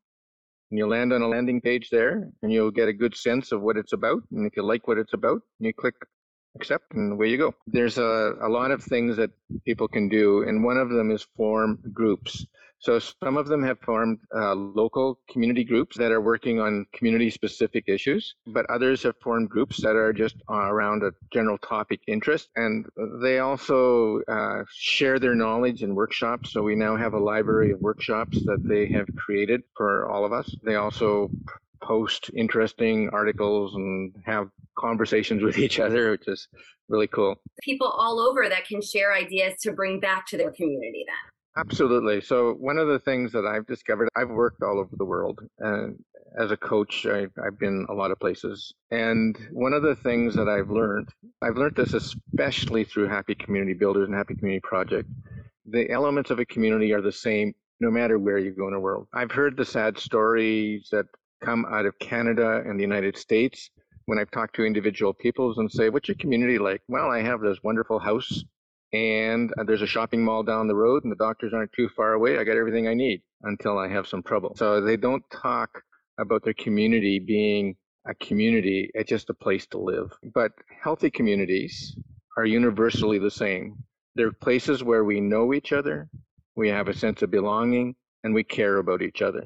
and 0.71 0.79
you 0.79 0.87
land 0.87 1.13
on 1.13 1.23
a 1.23 1.29
landing 1.29 1.61
page 1.61 1.89
there 1.91 2.29
and 2.43 2.53
you'll 2.53 2.71
get 2.71 2.89
a 2.89 2.93
good 2.93 3.17
sense 3.17 3.53
of 3.53 3.63
what 3.63 3.77
it's 3.77 3.93
about. 3.93 4.23
And 4.33 4.47
if 4.47 4.57
you 4.57 4.63
like 4.63 4.87
what 4.87 4.99
it's 4.99 5.15
about, 5.15 5.41
you 5.59 5.73
click 5.73 5.95
accept 6.57 6.93
and 6.95 7.13
away 7.13 7.29
you 7.29 7.39
go. 7.39 7.55
There's 7.67 7.99
a, 7.99 8.35
a 8.41 8.49
lot 8.49 8.71
of 8.71 8.83
things 8.83 9.17
that 9.17 9.31
people 9.65 9.89
can 9.89 10.09
do, 10.09 10.43
and 10.43 10.65
one 10.65 10.77
of 10.77 10.91
them 10.91 11.11
is 11.11 11.27
form 11.37 11.79
groups. 11.93 12.47
So 12.81 12.99
some 12.99 13.37
of 13.37 13.47
them 13.47 13.63
have 13.63 13.79
formed 13.81 14.21
uh, 14.35 14.55
local 14.55 15.21
community 15.29 15.65
groups 15.65 15.99
that 15.99 16.11
are 16.11 16.21
working 16.23 16.61
on 16.61 16.87
community 16.95 17.29
specific 17.29 17.85
issues, 17.89 18.35
but 18.47 18.65
others 18.71 19.03
have 19.03 19.17
formed 19.23 19.51
groups 19.51 19.83
that 19.83 19.97
are 19.97 20.15
just 20.15 20.37
around 20.49 21.03
a 21.03 21.13
general 21.31 21.59
topic 21.59 22.01
interest. 22.07 22.49
And 22.57 22.87
they 23.21 23.41
also 23.41 24.23
uh, 24.23 24.65
share 24.75 25.19
their 25.19 25.35
knowledge 25.35 25.83
in 25.83 25.95
workshops. 25.95 26.53
So 26.53 26.63
we 26.63 26.75
now 26.75 26.97
have 26.97 27.13
a 27.13 27.19
library 27.19 27.71
of 27.73 27.83
workshops 27.83 28.43
that 28.47 28.67
they 28.67 28.87
have 28.89 29.09
created 29.15 29.63
for 29.77 30.11
all 30.11 30.25
of 30.25 30.33
us. 30.33 30.57
They 30.65 30.77
also 30.77 31.31
post 31.83 32.31
interesting 32.35 33.11
articles 33.13 33.75
and 33.75 34.15
have 34.25 34.49
conversations 34.79 35.43
with 35.47 35.59
each 35.59 35.79
other, 35.79 36.13
which 36.13 36.29
is 36.29 36.49
really 36.89 37.07
cool. 37.07 37.37
People 37.63 37.89
all 37.89 38.21
over 38.21 38.49
that 38.49 38.67
can 38.67 38.83
share 38.83 39.13
ideas 39.15 39.55
to 39.63 39.73
bring 39.73 40.01
back 40.01 40.27
to 40.27 40.37
their 40.37 40.51
community 40.53 41.05
then. 41.07 41.17
Absolutely. 41.57 42.21
So 42.21 42.53
one 42.55 42.79
of 42.79 42.87
the 42.87 43.01
things 43.01 43.33
that 43.33 43.45
I've 43.45 43.67
discovered, 43.67 44.09
I've 44.17 44.31
worked 44.31 44.63
all 44.63 44.79
over 44.79 44.95
the 44.97 45.05
world, 45.05 45.41
and 45.59 45.99
as 46.39 46.53
a 46.53 46.57
coach, 46.57 47.07
I, 47.07 47.27
have 47.43 47.59
been 47.59 47.87
a 47.89 47.93
lot 47.93 48.13
of 48.13 48.21
places. 48.21 48.73
And 48.91 49.37
one 49.51 49.73
of 49.73 49.83
the 49.83 49.97
things 49.97 50.35
that 50.37 50.49
I've 50.49 50.71
learned, 50.71 51.09
I've 51.43 51.57
learned 51.57 51.77
this 51.77 51.93
especially 51.93 52.85
through 52.85 53.09
Happy 53.09 53.35
Community 53.35 53.75
Builders 53.75 54.07
and 54.07 54.17
Happy 54.17 54.37
Community 54.37 54.61
Project. 54.61 55.09
The 55.67 55.91
elements 55.91 56.31
of 56.31 56.39
a 56.39 56.45
community 56.45 56.93
are 56.93 57.03
the 57.03 57.13
same 57.13 57.53
no 57.81 57.91
matter 57.91 58.19
where 58.19 58.39
you 58.39 58.53
go 58.53 58.69
in 58.69 58.75
the 58.75 58.81
world. 58.81 59.09
I've 59.13 59.33
heard 59.33 59.57
the 59.57 59.65
sad 59.65 59.99
stories 59.99 60.89
that 60.93 61.07
come 61.41 61.67
out 61.71 61.87
of 61.87 61.99
Canada 61.99 62.63
and 62.67 62.79
the 62.79 62.85
United 62.85 63.17
States 63.17 63.71
when 64.07 64.19
I've 64.19 64.31
talked 64.31 64.57
to 64.57 64.65
individual 64.65 65.15
peoples 65.15 65.59
and 65.59 65.71
say, 65.71 65.89
"What's 65.89 66.09
your 66.09 66.17
community 66.17 66.59
like?" 66.59 66.83
Well, 66.89 67.11
I 67.11 67.23
have 67.23 67.41
this 67.41 67.59
wonderful 67.63 67.99
house 67.99 68.45
and 68.93 69.53
uh, 69.59 69.65
there's 69.65 69.83
a 69.83 69.87
shopping 69.87 70.25
mall 70.25 70.43
down 70.43 70.67
the 70.67 70.75
road 70.75 71.05
and 71.05 71.13
the 71.13 71.17
doctors 71.17 71.53
aren't 71.55 71.73
too 71.73 71.89
far 71.97 72.15
away. 72.15 72.39
I 72.39 72.45
got 72.45 72.57
everything 72.57 72.89
I 72.89 72.95
need 72.95 73.23
until 73.43 73.79
I 73.79 73.89
have 73.89 74.07
some 74.07 74.23
trouble. 74.23 74.55
So 74.57 74.81
they 74.81 74.97
don't 74.97 75.23
talk 75.31 75.83
about 76.19 76.45
their 76.45 76.55
community 76.55 77.19
being 77.19 77.77
a 78.09 78.15
community, 78.15 78.91
it's 78.95 79.09
just 79.09 79.31
a 79.31 79.35
place 79.35 79.67
to 79.67 79.79
live. 79.79 80.11
But 80.35 80.53
healthy 80.83 81.11
communities 81.11 81.97
are 82.37 82.47
universally 82.47 83.19
the 83.19 83.31
same. 83.31 83.77
They're 84.15 84.33
places 84.33 84.83
where 84.83 85.05
we 85.05 85.21
know 85.21 85.55
each 85.55 85.73
other, 85.73 86.09
we 86.57 86.69
have 86.69 86.89
a 86.89 86.95
sense 86.95 87.23
of 87.23 87.31
belonging, 87.31 87.95
and 88.25 88.35
we 88.35 88.43
care 88.43 88.79
about 88.79 89.03
each 89.03 89.23
other. 89.23 89.45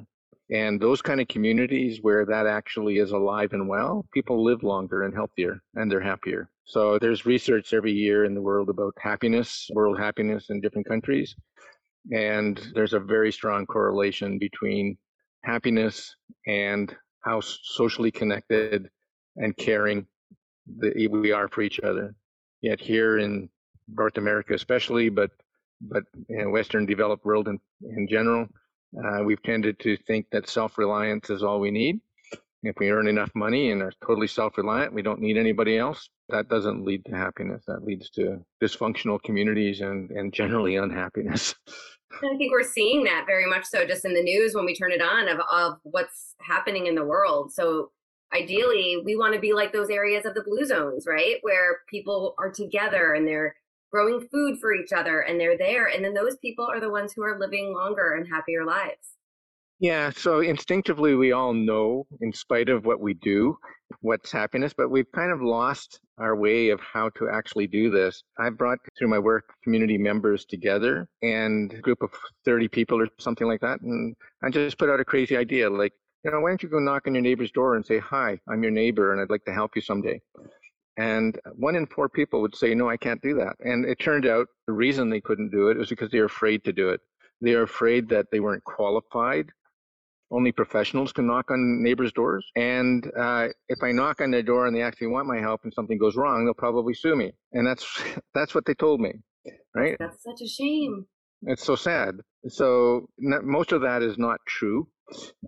And 0.51 0.79
those 0.79 1.01
kind 1.01 1.19
of 1.19 1.27
communities 1.27 1.99
where 2.01 2.25
that 2.25 2.45
actually 2.45 2.97
is 2.97 3.11
alive 3.11 3.53
and 3.53 3.67
well, 3.67 4.05
people 4.13 4.43
live 4.43 4.61
longer 4.63 5.03
and 5.03 5.13
healthier 5.13 5.59
and 5.73 5.91
they're 5.91 6.01
happier. 6.01 6.49
So 6.65 6.99
there's 6.99 7.25
research 7.25 7.73
every 7.73 7.91
year 7.91 8.25
in 8.25 8.35
the 8.35 8.41
world 8.41 8.69
about 8.69 8.93
happiness, 8.99 9.69
world 9.73 9.99
happiness 9.99 10.49
in 10.49 10.61
different 10.61 10.87
countries. 10.87 11.35
And 12.11 12.61
there's 12.75 12.93
a 12.93 12.99
very 12.99 13.31
strong 13.31 13.65
correlation 13.65 14.37
between 14.37 14.97
happiness 15.43 16.15
and 16.45 16.95
how 17.21 17.41
socially 17.41 18.11
connected 18.11 18.87
and 19.37 19.57
caring 19.57 20.05
the, 20.77 21.07
we 21.07 21.31
are 21.31 21.47
for 21.47 21.61
each 21.61 21.79
other. 21.79 22.13
Yet 22.61 22.79
here 22.79 23.17
in 23.17 23.49
North 23.87 24.17
America, 24.17 24.53
especially, 24.53 25.09
but 25.09 25.31
but 25.81 26.03
in 26.29 26.51
Western 26.51 26.85
developed 26.85 27.25
world 27.25 27.47
in, 27.47 27.59
in 27.81 28.07
general, 28.07 28.47
uh, 29.03 29.23
we've 29.23 29.41
tended 29.43 29.79
to 29.79 29.97
think 30.07 30.27
that 30.31 30.49
self-reliance 30.49 31.29
is 31.29 31.43
all 31.43 31.59
we 31.59 31.71
need. 31.71 31.99
If 32.63 32.75
we 32.79 32.89
earn 32.89 33.07
enough 33.07 33.29
money 33.35 33.71
and 33.71 33.81
are 33.81 33.93
totally 34.05 34.27
self-reliant, 34.27 34.93
we 34.93 35.03
don't 35.03 35.19
need 35.19 35.37
anybody 35.37 35.77
else 35.77 36.09
that 36.29 36.49
doesn't 36.49 36.83
lead 36.83 37.05
to 37.05 37.15
happiness. 37.15 37.63
That 37.67 37.83
leads 37.83 38.09
to 38.11 38.43
dysfunctional 38.61 39.21
communities 39.21 39.81
and, 39.81 40.09
and 40.09 40.33
generally 40.33 40.75
unhappiness. 40.75 41.53
I 42.23 42.35
think 42.37 42.51
we're 42.51 42.63
seeing 42.63 43.03
that 43.03 43.25
very 43.27 43.45
much 43.47 43.65
so 43.65 43.85
just 43.85 44.05
in 44.05 44.13
the 44.13 44.23
news 44.23 44.55
when 44.55 44.65
we 44.65 44.75
turn 44.75 44.91
it 44.91 45.01
on 45.01 45.27
of, 45.27 45.39
of 45.51 45.79
what's 45.83 46.33
happening 46.41 46.87
in 46.87 46.95
the 46.95 47.05
world. 47.05 47.53
So 47.53 47.91
ideally, 48.33 49.01
we 49.03 49.15
want 49.15 49.35
to 49.35 49.39
be 49.39 49.53
like 49.53 49.71
those 49.71 49.89
areas 49.89 50.25
of 50.25 50.33
the 50.33 50.43
blue 50.43 50.65
zones, 50.65 51.05
right? 51.05 51.35
Where 51.41 51.81
people 51.89 52.33
are 52.39 52.51
together 52.51 53.13
and 53.13 53.27
they're 53.27 53.55
growing 53.95 54.27
food 54.27 54.59
for 54.59 54.73
each 54.73 54.91
other 54.91 55.21
and 55.21 55.39
they're 55.39 55.57
there. 55.57 55.87
And 55.87 56.03
then 56.03 56.13
those 56.13 56.35
people 56.37 56.65
are 56.65 56.81
the 56.81 56.89
ones 56.89 57.13
who 57.15 57.23
are 57.23 57.39
living 57.39 57.73
longer 57.73 58.15
and 58.15 58.27
happier 58.27 58.65
lives. 58.65 59.15
Yeah, 59.79 60.09
so 60.09 60.41
instinctively, 60.41 61.15
we 61.15 61.31
all 61.31 61.53
know, 61.53 62.05
in 62.19 62.33
spite 62.33 62.67
of 62.67 62.85
what 62.85 62.99
we 62.99 63.13
do, 63.13 63.57
what's 64.01 64.31
happiness, 64.31 64.73
but 64.75 64.89
we've 64.89 65.09
kind 65.13 65.31
of 65.31 65.41
lost 65.41 65.99
our 66.17 66.35
way 66.35 66.69
of 66.69 66.79
how 66.81 67.09
to 67.09 67.29
actually 67.29 67.67
do 67.67 67.89
this. 67.89 68.23
I've 68.37 68.57
brought 68.57 68.79
through 68.97 69.09
my 69.09 69.19
work 69.19 69.53
community 69.63 69.97
members 69.97 70.45
together 70.45 71.07
and 71.21 71.71
a 71.73 71.79
group 71.79 72.01
of 72.01 72.09
30 72.43 72.67
people 72.69 73.01
or 73.01 73.07
something 73.19 73.47
like 73.47 73.61
that. 73.61 73.79
And 73.81 74.13
I 74.43 74.49
just 74.49 74.77
put 74.77 74.89
out 74.89 74.99
a 74.99 75.05
crazy 75.05 75.37
idea 75.37 75.69
like, 75.69 75.93
you 76.23 76.31
know, 76.31 76.41
why 76.41 76.49
don't 76.49 76.63
you 76.63 76.69
go 76.69 76.79
knock 76.79 77.03
on 77.07 77.13
your 77.13 77.21
neighbor's 77.21 77.51
door 77.51 77.75
and 77.75 77.85
say, 77.85 77.99
Hi, 77.99 78.39
I'm 78.49 78.63
your 78.63 78.71
neighbor 78.71 79.11
and 79.13 79.21
I'd 79.21 79.29
like 79.29 79.45
to 79.45 79.53
help 79.53 79.75
you 79.75 79.81
someday. 79.81 80.19
And 80.97 81.39
one 81.53 81.75
in 81.75 81.85
four 81.87 82.07
people 82.07 82.41
would 82.41 82.55
say, 82.55 82.73
No, 82.73 82.89
I 82.89 82.97
can't 82.97 83.21
do 83.21 83.35
that. 83.35 83.55
And 83.59 83.85
it 83.85 83.99
turned 83.99 84.25
out 84.25 84.47
the 84.67 84.73
reason 84.73 85.09
they 85.09 85.21
couldn't 85.21 85.51
do 85.51 85.69
it 85.69 85.77
was 85.77 85.89
because 85.89 86.11
they 86.11 86.19
were 86.19 86.25
afraid 86.25 86.63
to 86.65 86.73
do 86.73 86.89
it. 86.89 87.01
They 87.41 87.55
were 87.55 87.63
afraid 87.63 88.09
that 88.09 88.27
they 88.31 88.39
weren't 88.39 88.63
qualified 88.63 89.51
only 90.31 90.51
professionals 90.51 91.11
can 91.11 91.27
knock 91.27 91.51
on 91.51 91.83
neighbors' 91.83 92.11
doors. 92.11 92.45
And 92.55 93.09
uh, 93.17 93.47
if 93.69 93.83
I 93.83 93.91
knock 93.91 94.21
on 94.21 94.31
their 94.31 94.43
door 94.43 94.65
and 94.65 94.75
they 94.75 94.81
actually 94.81 95.07
want 95.07 95.27
my 95.27 95.39
help 95.39 95.61
and 95.63 95.73
something 95.73 95.97
goes 95.97 96.15
wrong, 96.15 96.45
they'll 96.45 96.53
probably 96.53 96.93
sue 96.93 97.15
me. 97.15 97.33
And 97.53 97.65
that's 97.65 97.85
that's 98.33 98.55
what 98.55 98.65
they 98.65 98.73
told 98.73 98.99
me, 98.99 99.13
right? 99.75 99.95
That's 99.99 100.23
such 100.23 100.41
a 100.41 100.47
shame. 100.47 101.05
It's 101.43 101.63
so 101.63 101.75
sad. 101.75 102.15
So 102.47 103.07
most 103.19 103.71
of 103.71 103.81
that 103.81 104.01
is 104.01 104.17
not 104.17 104.39
true, 104.47 104.87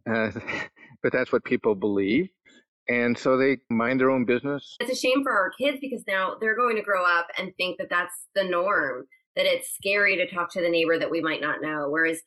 uh, 0.09 0.31
but 1.03 1.11
that's 1.11 1.31
what 1.31 1.43
people 1.43 1.75
believe. 1.75 2.29
And 2.89 3.17
so 3.17 3.37
they 3.37 3.57
mind 3.69 3.99
their 3.99 4.09
own 4.09 4.25
business. 4.25 4.75
It's 4.79 4.91
a 4.91 4.95
shame 4.95 5.23
for 5.23 5.31
our 5.31 5.51
kids 5.59 5.77
because 5.81 6.03
now 6.07 6.35
they're 6.39 6.55
going 6.55 6.75
to 6.77 6.81
grow 6.81 7.05
up 7.05 7.27
and 7.37 7.51
think 7.57 7.77
that 7.79 7.89
that's 7.89 8.13
the 8.33 8.43
norm, 8.43 9.05
that 9.35 9.45
it's 9.45 9.73
scary 9.75 10.15
to 10.15 10.29
talk 10.33 10.51
to 10.53 10.61
the 10.61 10.69
neighbor 10.69 10.97
that 10.97 11.11
we 11.11 11.21
might 11.21 11.41
not 11.41 11.61
know. 11.61 11.87
Whereas 11.89 12.21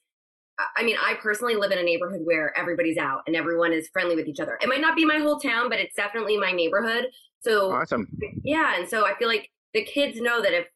I 0.76 0.82
mean, 0.82 0.96
I 1.00 1.14
personally 1.14 1.56
live 1.56 1.72
in 1.72 1.78
a 1.78 1.82
neighborhood 1.82 2.20
where 2.24 2.56
everybody's 2.58 2.98
out 2.98 3.22
and 3.26 3.36
everyone 3.36 3.72
is 3.72 3.88
friendly 3.92 4.16
with 4.16 4.26
each 4.26 4.40
other. 4.40 4.58
It 4.60 4.68
might 4.68 4.80
not 4.80 4.96
be 4.96 5.04
my 5.04 5.18
whole 5.18 5.38
town, 5.38 5.68
but 5.68 5.78
it's 5.78 5.94
definitely 5.94 6.36
my 6.36 6.52
neighborhood. 6.52 7.06
So 7.40 7.72
awesome. 7.72 8.06
Yeah, 8.44 8.78
and 8.78 8.88
so 8.88 9.06
I 9.06 9.14
feel 9.18 9.28
like 9.28 9.48
the 9.72 9.84
kids 9.84 10.20
know 10.20 10.42
that 10.42 10.52
if 10.52 10.66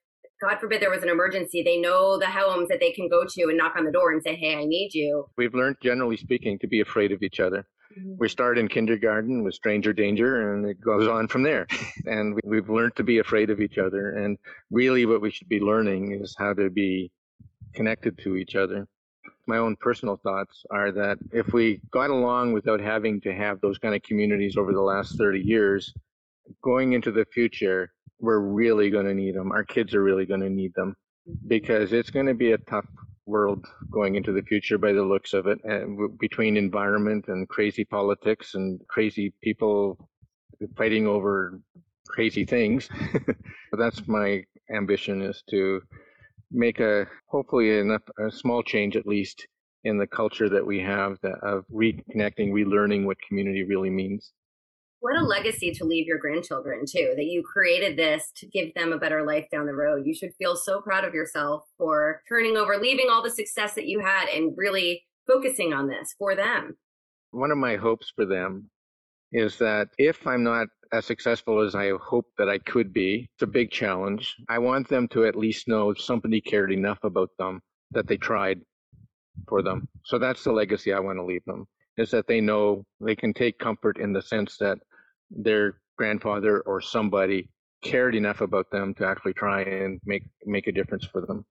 God 0.42 0.58
forbid 0.58 0.80
there 0.80 0.90
was 0.90 1.02
an 1.02 1.08
emergency, 1.08 1.62
they 1.62 1.78
know 1.78 2.18
the 2.18 2.26
homes 2.26 2.68
that 2.68 2.80
they 2.80 2.92
can 2.92 3.08
go 3.08 3.24
to 3.28 3.42
and 3.48 3.56
knock 3.56 3.74
on 3.76 3.84
the 3.84 3.92
door 3.92 4.12
and 4.12 4.22
say, 4.22 4.34
"Hey, 4.34 4.54
I 4.54 4.64
need 4.64 4.94
you." 4.94 5.26
We've 5.36 5.54
learned, 5.54 5.76
generally 5.82 6.16
speaking, 6.16 6.58
to 6.60 6.66
be 6.66 6.80
afraid 6.80 7.12
of 7.12 7.22
each 7.22 7.40
other. 7.40 7.66
Mm-hmm. 7.98 8.14
We 8.18 8.28
start 8.28 8.58
in 8.58 8.68
kindergarten 8.68 9.44
with 9.44 9.54
stranger 9.54 9.92
danger, 9.92 10.54
and 10.54 10.66
it 10.66 10.80
goes 10.80 11.08
on 11.08 11.28
from 11.28 11.42
there. 11.42 11.66
and 12.06 12.38
we've 12.44 12.68
learned 12.68 12.96
to 12.96 13.04
be 13.04 13.18
afraid 13.18 13.50
of 13.50 13.60
each 13.60 13.78
other. 13.78 14.10
And 14.10 14.38
really, 14.70 15.06
what 15.06 15.20
we 15.20 15.30
should 15.30 15.48
be 15.48 15.60
learning 15.60 16.12
is 16.20 16.34
how 16.38 16.54
to 16.54 16.70
be 16.70 17.10
connected 17.74 18.18
to 18.18 18.36
each 18.36 18.54
other 18.54 18.86
my 19.46 19.58
own 19.58 19.76
personal 19.76 20.16
thoughts 20.16 20.64
are 20.70 20.90
that 20.92 21.18
if 21.32 21.52
we 21.52 21.80
got 21.90 22.10
along 22.10 22.52
without 22.52 22.80
having 22.80 23.20
to 23.22 23.34
have 23.34 23.60
those 23.60 23.78
kind 23.78 23.94
of 23.94 24.02
communities 24.02 24.56
over 24.56 24.72
the 24.72 24.80
last 24.80 25.18
30 25.18 25.40
years, 25.40 25.92
going 26.62 26.92
into 26.92 27.10
the 27.10 27.24
future, 27.26 27.92
we're 28.20 28.40
really 28.40 28.90
going 28.90 29.06
to 29.06 29.14
need 29.14 29.34
them. 29.34 29.52
Our 29.52 29.64
kids 29.64 29.94
are 29.94 30.02
really 30.02 30.26
going 30.26 30.40
to 30.40 30.50
need 30.50 30.72
them 30.74 30.96
because 31.46 31.92
it's 31.92 32.10
going 32.10 32.26
to 32.26 32.34
be 32.34 32.52
a 32.52 32.58
tough 32.58 32.86
world 33.26 33.64
going 33.90 34.16
into 34.16 34.32
the 34.32 34.42
future 34.42 34.78
by 34.78 34.92
the 34.92 35.02
looks 35.02 35.32
of 35.32 35.46
it 35.46 35.58
and 35.64 36.18
between 36.18 36.56
environment 36.56 37.26
and 37.28 37.48
crazy 37.48 37.84
politics 37.84 38.54
and 38.54 38.80
crazy 38.88 39.32
people 39.42 39.98
fighting 40.76 41.06
over 41.06 41.60
crazy 42.06 42.44
things. 42.44 42.88
that's 43.72 44.06
my 44.06 44.44
ambition 44.74 45.22
is 45.22 45.42
to 45.50 45.80
make 46.50 46.80
a 46.80 47.06
hopefully 47.26 47.78
enough 47.78 48.02
a 48.18 48.30
small 48.30 48.62
change 48.62 48.96
at 48.96 49.06
least 49.06 49.46
in 49.84 49.98
the 49.98 50.06
culture 50.06 50.48
that 50.48 50.64
we 50.64 50.80
have 50.80 51.18
that, 51.22 51.38
of 51.42 51.64
reconnecting, 51.72 52.52
relearning 52.52 53.04
what 53.04 53.20
community 53.26 53.64
really 53.64 53.90
means. 53.90 54.32
What 55.04 55.16
a 55.16 55.23
legacy 55.23 55.70
to 55.73 55.84
leave 55.84 56.06
your 56.06 56.16
grandchildren 56.16 56.87
too, 56.90 57.12
that 57.14 57.26
you 57.26 57.42
created 57.42 57.99
this 57.99 58.32
to 58.38 58.46
give 58.46 58.73
them 58.73 58.90
a 58.90 58.99
better 58.99 59.23
life 59.23 59.44
down 59.52 59.66
the 59.66 59.75
road. 59.75 60.06
You 60.06 60.14
should 60.14 60.32
feel 60.38 60.56
so 60.56 60.80
proud 60.80 61.04
of 61.04 61.12
yourself 61.12 61.64
for 61.76 62.23
turning 62.26 62.56
over, 62.56 62.78
leaving 62.78 63.08
all 63.11 63.23
the 63.23 63.28
success 63.28 63.75
that 63.75 63.87
you 63.87 64.00
had 64.00 64.30
and 64.30 64.54
really 64.56 65.04
focusing 65.26 65.75
on 65.75 65.88
this 65.88 66.14
for 66.18 66.34
them. 66.34 66.78
One 67.32 67.50
of 67.50 67.58
my 67.58 67.76
hopes 67.76 68.14
for 68.16 68.25
them 68.25 68.70
is 69.30 69.58
that 69.58 69.88
if 69.99 70.26
I'm 70.26 70.42
not 70.42 70.68
as 70.90 71.04
successful 71.04 71.61
as 71.61 71.75
I 71.75 71.90
hope 72.00 72.25
that 72.38 72.49
I 72.49 72.56
could 72.56 72.94
be, 72.94 73.28
it's 73.34 73.42
a 73.42 73.46
big 73.46 73.70
challenge. 73.70 74.34
I 74.49 74.58
want 74.58 74.88
them 74.88 75.06
to 75.08 75.26
at 75.26 75.37
least 75.37 75.68
know 75.68 75.92
somebody 75.92 76.40
cared 76.40 76.73
enough 76.73 77.04
about 77.04 77.28
them 77.38 77.61
that 77.90 78.06
they 78.06 78.16
tried 78.16 78.62
for 79.49 79.61
them. 79.61 79.87
So 80.06 80.18
that's 80.18 80.44
the 80.44 80.52
legacy 80.52 80.94
I 80.94 81.00
want 81.00 81.18
to 81.18 81.26
leave 81.26 81.44
them 81.44 81.66
is 81.96 82.11
that 82.11 82.26
they 82.26 82.40
know 82.40 82.84
they 83.00 83.14
can 83.14 83.32
take 83.32 83.58
comfort 83.58 83.99
in 83.99 84.12
the 84.12 84.23
sense 84.23 84.56
that 84.58 84.78
their 85.30 85.78
grandfather 85.96 86.60
or 86.60 86.80
somebody 86.80 87.48
cared 87.82 88.14
enough 88.14 88.40
about 88.40 88.70
them 88.70 88.94
to 88.94 89.06
actually 89.06 89.34
try 89.34 89.62
and 89.62 90.00
make 90.04 90.24
make 90.44 90.66
a 90.66 90.72
difference 90.72 91.04
for 91.04 91.20
them. 91.20 91.44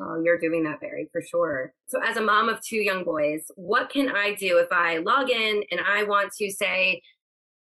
Oh, 0.00 0.20
you're 0.22 0.38
doing 0.38 0.62
that, 0.62 0.80
Barry, 0.80 1.08
for 1.10 1.20
sure. 1.20 1.72
So, 1.88 2.00
as 2.02 2.16
a 2.16 2.20
mom 2.20 2.48
of 2.48 2.60
two 2.60 2.76
young 2.76 3.04
boys, 3.04 3.50
what 3.56 3.90
can 3.90 4.08
I 4.10 4.34
do 4.34 4.58
if 4.58 4.68
I 4.70 4.98
log 4.98 5.30
in 5.30 5.62
and 5.70 5.80
I 5.80 6.04
want 6.04 6.32
to 6.38 6.50
say 6.50 7.02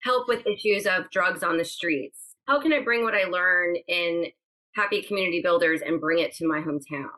help 0.02 0.28
with 0.28 0.46
issues 0.46 0.86
of 0.86 1.10
drugs 1.10 1.42
on 1.42 1.58
the 1.58 1.64
streets? 1.64 2.34
How 2.46 2.60
can 2.60 2.72
I 2.72 2.80
bring 2.80 3.04
what 3.04 3.14
I 3.14 3.24
learned 3.24 3.78
in 3.88 4.26
Happy 4.74 5.00
Community 5.02 5.40
Builders 5.40 5.80
and 5.80 6.00
bring 6.00 6.18
it 6.18 6.34
to 6.36 6.46
my 6.46 6.60
hometown? 6.60 7.08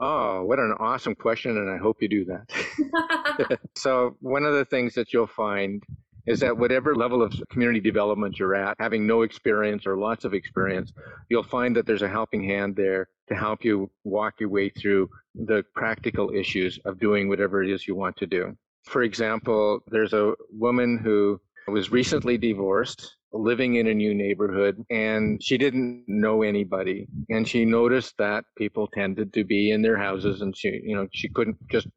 Oh, 0.00 0.44
what 0.44 0.58
an 0.58 0.74
awesome 0.80 1.14
question, 1.14 1.56
and 1.58 1.70
I 1.70 1.76
hope 1.76 1.98
you 2.00 2.08
do 2.08 2.24
that. 2.24 3.58
so, 3.76 4.16
one 4.20 4.44
of 4.44 4.54
the 4.54 4.64
things 4.64 4.94
that 4.94 5.12
you'll 5.12 5.26
find 5.26 5.82
is 6.26 6.40
that 6.40 6.56
whatever 6.56 6.94
level 6.94 7.22
of 7.22 7.34
community 7.50 7.80
development 7.80 8.38
you're 8.38 8.54
at, 8.54 8.76
having 8.78 9.06
no 9.06 9.22
experience 9.22 9.86
or 9.86 9.96
lots 9.96 10.24
of 10.24 10.34
experience, 10.34 10.92
you'll 11.28 11.42
find 11.42 11.76
that 11.76 11.86
there's 11.86 12.02
a 12.02 12.08
helping 12.08 12.42
hand 12.42 12.74
there 12.76 13.08
to 13.28 13.34
help 13.34 13.64
you 13.64 13.90
walk 14.04 14.34
your 14.40 14.48
way 14.48 14.68
through 14.70 15.08
the 15.34 15.64
practical 15.74 16.30
issues 16.34 16.78
of 16.84 16.98
doing 16.98 17.28
whatever 17.28 17.62
it 17.62 17.70
is 17.70 17.86
you 17.86 17.94
want 17.94 18.16
to 18.16 18.26
do. 18.26 18.56
For 18.84 19.02
example, 19.02 19.80
there's 19.88 20.12
a 20.12 20.34
woman 20.50 20.98
who 20.98 21.40
was 21.68 21.90
recently 21.90 22.36
divorced, 22.36 23.16
living 23.32 23.76
in 23.76 23.86
a 23.86 23.94
new 23.94 24.14
neighborhood, 24.14 24.82
and 24.90 25.42
she 25.42 25.56
didn't 25.56 26.04
know 26.06 26.42
anybody. 26.42 27.06
And 27.30 27.48
she 27.48 27.64
noticed 27.64 28.14
that 28.18 28.44
people 28.56 28.86
tended 28.88 29.32
to 29.32 29.44
be 29.44 29.70
in 29.70 29.80
their 29.80 29.96
houses, 29.96 30.42
and 30.42 30.56
she, 30.56 30.80
you 30.84 30.94
know, 30.94 31.08
she 31.12 31.28
couldn't 31.30 31.56
just 31.70 31.88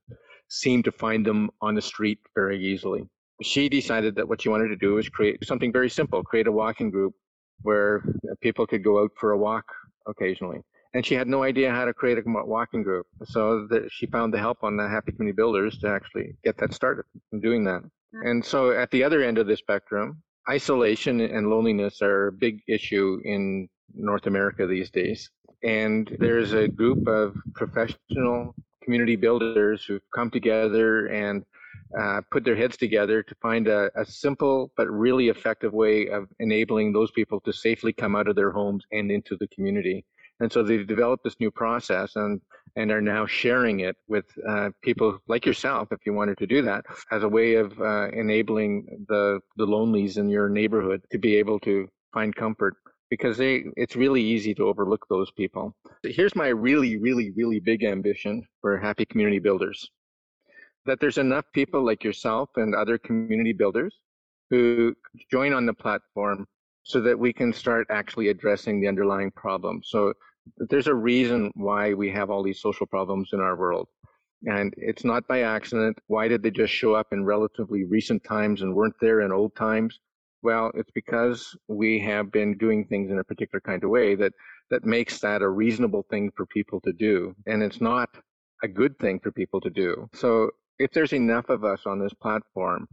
seem 0.49 0.81
to 0.83 0.91
find 0.91 1.25
them 1.25 1.49
on 1.61 1.75
the 1.75 1.81
street 1.81 2.19
very 2.33 2.57
easily 2.65 3.03
she 3.41 3.69
decided 3.69 4.15
that 4.15 4.27
what 4.27 4.41
she 4.41 4.49
wanted 4.49 4.69
to 4.69 4.75
do 4.75 4.93
was 4.93 5.09
create 5.09 5.45
something 5.45 5.71
very 5.71 5.89
simple, 5.89 6.23
create 6.23 6.47
a 6.47 6.51
walking 6.51 6.89
group 6.89 7.13
where 7.61 8.03
uh, 8.29 8.35
people 8.41 8.65
could 8.65 8.83
go 8.83 9.01
out 9.01 9.11
for 9.19 9.31
a 9.31 9.37
walk 9.37 9.65
occasionally. 10.07 10.61
And 10.93 11.05
she 11.05 11.15
had 11.15 11.27
no 11.27 11.43
idea 11.43 11.71
how 11.71 11.85
to 11.85 11.93
create 11.93 12.17
a 12.17 12.23
walking 12.25 12.81
group. 12.81 13.05
So 13.25 13.67
the, 13.67 13.87
she 13.91 14.05
found 14.07 14.33
the 14.33 14.39
help 14.39 14.63
on 14.63 14.77
the 14.77 14.87
Happy 14.87 15.11
Community 15.11 15.35
Builders 15.35 15.77
to 15.79 15.89
actually 15.89 16.35
get 16.43 16.57
that 16.57 16.73
started 16.73 17.05
and 17.31 17.41
doing 17.41 17.63
that. 17.65 17.83
And 18.13 18.43
so 18.43 18.71
at 18.71 18.89
the 18.91 19.03
other 19.03 19.21
end 19.21 19.37
of 19.37 19.47
the 19.47 19.57
spectrum, 19.57 20.23
isolation 20.49 21.19
and 21.19 21.49
loneliness 21.49 22.01
are 22.01 22.27
a 22.27 22.31
big 22.31 22.61
issue 22.67 23.19
in 23.25 23.67
North 23.93 24.27
America 24.27 24.65
these 24.65 24.89
days. 24.89 25.29
And 25.63 26.15
there's 26.19 26.53
a 26.53 26.67
group 26.67 27.07
of 27.07 27.35
professional 27.53 28.55
community 28.81 29.17
builders 29.17 29.83
who've 29.83 30.01
come 30.15 30.31
together 30.31 31.07
and 31.07 31.43
uh, 31.97 32.21
put 32.31 32.43
their 32.43 32.55
heads 32.55 32.77
together 32.77 33.23
to 33.23 33.35
find 33.41 33.67
a, 33.67 33.89
a, 33.95 34.05
simple 34.05 34.71
but 34.75 34.89
really 34.89 35.29
effective 35.29 35.73
way 35.73 36.07
of 36.07 36.27
enabling 36.39 36.91
those 36.91 37.11
people 37.11 37.39
to 37.41 37.53
safely 37.53 37.93
come 37.93 38.15
out 38.15 38.27
of 38.27 38.35
their 38.35 38.51
homes 38.51 38.85
and 38.91 39.11
into 39.11 39.37
the 39.37 39.47
community. 39.47 40.05
And 40.39 40.51
so 40.51 40.61
they've 40.61 40.85
developed 40.85 41.23
this 41.23 41.39
new 41.39 41.49
process 41.49 42.15
and, 42.15 42.41
and 42.75 42.91
are 42.91 43.01
now 43.01 43.25
sharing 43.25 43.79
it 43.79 43.95
with 44.07 44.25
uh, 44.47 44.69
people 44.83 45.17
like 45.27 45.45
yourself, 45.45 45.87
if 45.91 45.99
you 46.05 46.13
wanted 46.13 46.37
to 46.39 46.47
do 46.47 46.61
that, 46.63 46.85
as 47.11 47.23
a 47.23 47.29
way 47.29 47.55
of 47.55 47.79
uh, 47.81 48.09
enabling 48.09 49.05
the, 49.07 49.39
the 49.55 49.65
lonelies 49.65 50.17
in 50.17 50.29
your 50.29 50.49
neighborhood 50.49 51.01
to 51.11 51.17
be 51.17 51.35
able 51.37 51.59
to 51.61 51.87
find 52.13 52.35
comfort 52.35 52.75
because 53.09 53.37
they, 53.37 53.63
it's 53.77 53.95
really 53.95 54.21
easy 54.21 54.53
to 54.53 54.67
overlook 54.67 55.05
those 55.09 55.31
people. 55.31 55.73
Here's 56.03 56.35
my 56.35 56.49
really, 56.49 56.97
really, 56.97 57.31
really 57.31 57.59
big 57.59 57.83
ambition 57.83 58.45
for 58.61 58.77
Happy 58.77 59.05
Community 59.05 59.39
Builders 59.39 59.89
that 60.87 60.99
there's 60.99 61.17
enough 61.19 61.45
people 61.53 61.85
like 61.85 62.03
yourself 62.03 62.49
and 62.55 62.73
other 62.73 62.97
community 62.97 63.53
builders 63.53 63.99
who 64.49 64.95
join 65.29 65.53
on 65.53 65.65
the 65.65 65.73
platform 65.73 66.47
so 66.83 67.01
that 67.01 67.19
we 67.19 67.33
can 67.33 67.51
start 67.51 67.85
actually 67.89 68.29
addressing 68.29 68.79
the 68.79 68.87
underlying 68.87 69.29
problem. 69.31 69.81
So 69.83 70.13
there's 70.69 70.87
a 70.87 70.95
reason 70.95 71.51
why 71.55 71.93
we 71.93 72.09
have 72.11 72.29
all 72.29 72.41
these 72.41 72.61
social 72.61 72.87
problems 72.87 73.29
in 73.33 73.41
our 73.41 73.57
world. 73.57 73.87
And 74.45 74.73
it's 74.77 75.03
not 75.03 75.27
by 75.27 75.41
accident. 75.41 75.97
Why 76.07 76.29
did 76.29 76.41
they 76.41 76.51
just 76.51 76.71
show 76.73 76.93
up 76.93 77.07
in 77.11 77.25
relatively 77.25 77.83
recent 77.83 78.23
times 78.23 78.61
and 78.61 78.73
weren't 78.73 78.95
there 79.01 79.21
in 79.21 79.33
old 79.33 79.53
times? 79.55 79.99
Well, 80.43 80.71
it's 80.75 80.91
because 80.91 81.53
we 81.67 81.99
have 82.01 82.31
been 82.31 82.57
doing 82.57 82.85
things 82.85 83.11
in 83.11 83.19
a 83.19 83.23
particular 83.23 83.59
kind 83.59 83.83
of 83.83 83.89
way 83.89 84.15
that, 84.15 84.31
that 84.69 84.85
makes 84.85 85.19
that 85.19 85.41
a 85.41 85.49
reasonable 85.49 86.05
thing 86.09 86.31
for 86.37 86.45
people 86.45 86.79
to 86.81 86.93
do. 86.93 87.35
And 87.47 87.61
it's 87.61 87.81
not 87.81 88.09
a 88.63 88.67
good 88.67 88.97
thing 88.99 89.19
for 89.19 89.31
people 89.31 89.59
to 89.61 89.69
do. 89.69 90.07
So 90.13 90.51
if 90.79 90.91
there's 90.91 91.13
enough 91.13 91.49
of 91.49 91.63
us 91.63 91.81
on 91.85 91.99
this 91.99 92.13
platform, 92.13 92.87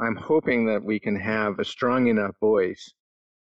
I'm 0.00 0.16
hoping 0.16 0.66
that 0.66 0.82
we 0.82 0.98
can 0.98 1.16
have 1.16 1.58
a 1.58 1.64
strong 1.64 2.08
enough 2.08 2.34
voice 2.40 2.92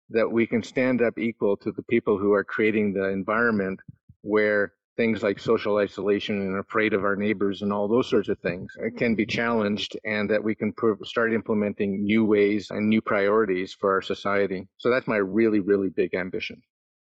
that 0.10 0.30
we 0.30 0.48
can 0.48 0.64
stand 0.64 1.02
up 1.02 1.18
equal 1.18 1.58
to 1.58 1.72
the 1.72 1.84
people 1.84 2.18
who 2.18 2.32
are 2.34 2.44
creating 2.44 2.94
the 2.94 3.10
environment 3.10 3.80
where 4.22 4.74
things 4.96 5.22
like 5.22 5.38
social 5.40 5.78
isolation 5.78 6.42
and 6.42 6.58
afraid 6.58 6.94
of 6.94 7.04
our 7.04 7.16
neighbors 7.16 7.62
and 7.62 7.72
all 7.72 7.88
those 7.88 8.10
sorts 8.10 8.30
of 8.30 8.40
things 8.40 8.72
uh, 8.84 8.90
can 8.98 9.14
be 9.14 9.26
challenged 9.26 9.98
and 10.06 10.30
that 10.30 10.44
we 10.44 10.56
can 10.56 10.74
start 11.04 11.34
implementing 11.34 12.04
new 12.04 12.26
ways 12.26 12.72
and 12.72 12.90
new 12.90 13.02
priorities 13.02 13.74
for 13.74 13.92
our 13.92 14.02
society. 14.02 14.68
So 14.78 14.90
that's 14.90 15.08
my 15.08 15.18
really, 15.18 15.60
really 15.60 15.90
big 15.90 16.16
ambition. 16.16 16.62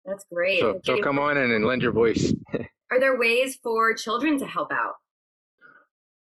That's 0.04 0.24
great. 0.32 0.60
So, 0.60 0.80
so 0.84 1.00
come 1.02 1.18
on 1.18 1.36
in 1.36 1.52
and 1.52 1.64
lend 1.64 1.82
your 1.82 1.92
voice. 1.92 2.32
are 2.90 2.98
there 2.98 3.18
ways 3.18 3.58
for 3.62 3.94
children 3.94 4.38
to 4.38 4.46
help 4.46 4.72
out? 4.72 4.94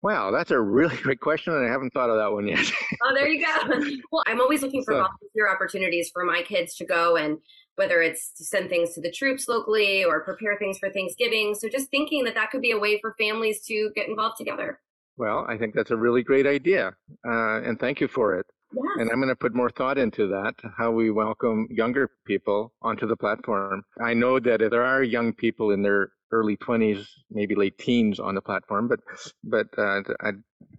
Wow, 0.03 0.31
that's 0.31 0.51
a 0.51 0.59
really 0.59 0.95
great 1.03 1.19
question, 1.19 1.53
and 1.53 1.65
I 1.65 1.71
haven't 1.71 1.93
thought 1.93 2.09
of 2.09 2.17
that 2.17 2.31
one 2.31 2.47
yet. 2.47 2.71
oh, 3.03 3.13
there 3.13 3.27
you 3.27 3.45
go. 3.45 3.97
Well, 4.11 4.23
I'm 4.27 4.41
always 4.41 4.61
looking 4.61 4.83
for 4.83 4.93
so, 4.93 4.97
volunteer 4.97 5.49
opportunities 5.49 6.09
for 6.11 6.23
my 6.25 6.41
kids 6.41 6.75
to 6.75 6.85
go 6.85 7.15
and 7.15 7.37
whether 7.75 8.01
it's 8.01 8.31
to 8.33 8.43
send 8.43 8.69
things 8.69 8.93
to 8.93 9.01
the 9.01 9.11
troops 9.11 9.47
locally 9.47 10.03
or 10.03 10.21
prepare 10.23 10.57
things 10.57 10.77
for 10.77 10.89
Thanksgiving. 10.89 11.55
So 11.55 11.69
just 11.69 11.89
thinking 11.89 12.25
that 12.25 12.35
that 12.35 12.51
could 12.51 12.61
be 12.61 12.71
a 12.71 12.77
way 12.77 12.99
for 12.99 13.15
families 13.17 13.63
to 13.67 13.91
get 13.95 14.09
involved 14.09 14.37
together. 14.37 14.79
Well, 15.17 15.45
I 15.47 15.57
think 15.57 15.73
that's 15.73 15.91
a 15.91 15.97
really 15.97 16.23
great 16.23 16.47
idea, 16.47 16.93
uh, 17.27 17.61
and 17.61 17.79
thank 17.79 18.01
you 18.01 18.07
for 18.07 18.35
it. 18.35 18.45
Yes. 18.73 18.83
And 18.99 19.11
I'm 19.11 19.17
going 19.17 19.29
to 19.29 19.35
put 19.35 19.53
more 19.53 19.69
thought 19.69 19.97
into 19.97 20.27
that, 20.27 20.55
how 20.77 20.91
we 20.91 21.11
welcome 21.11 21.67
younger 21.69 22.09
people 22.25 22.73
onto 22.81 23.05
the 23.05 23.17
platform. 23.17 23.83
I 24.01 24.13
know 24.13 24.39
that 24.39 24.61
if 24.61 24.71
there 24.71 24.85
are 24.85 25.03
young 25.03 25.33
people 25.33 25.71
in 25.71 25.81
their 25.81 26.11
early 26.31 26.57
20s, 26.57 27.05
maybe 27.29 27.55
late 27.55 27.77
teens 27.77 28.19
on 28.19 28.35
the 28.35 28.41
platform, 28.41 28.87
but 28.87 28.99
but 29.43 29.67
uh, 29.77 30.01
I 30.21 30.31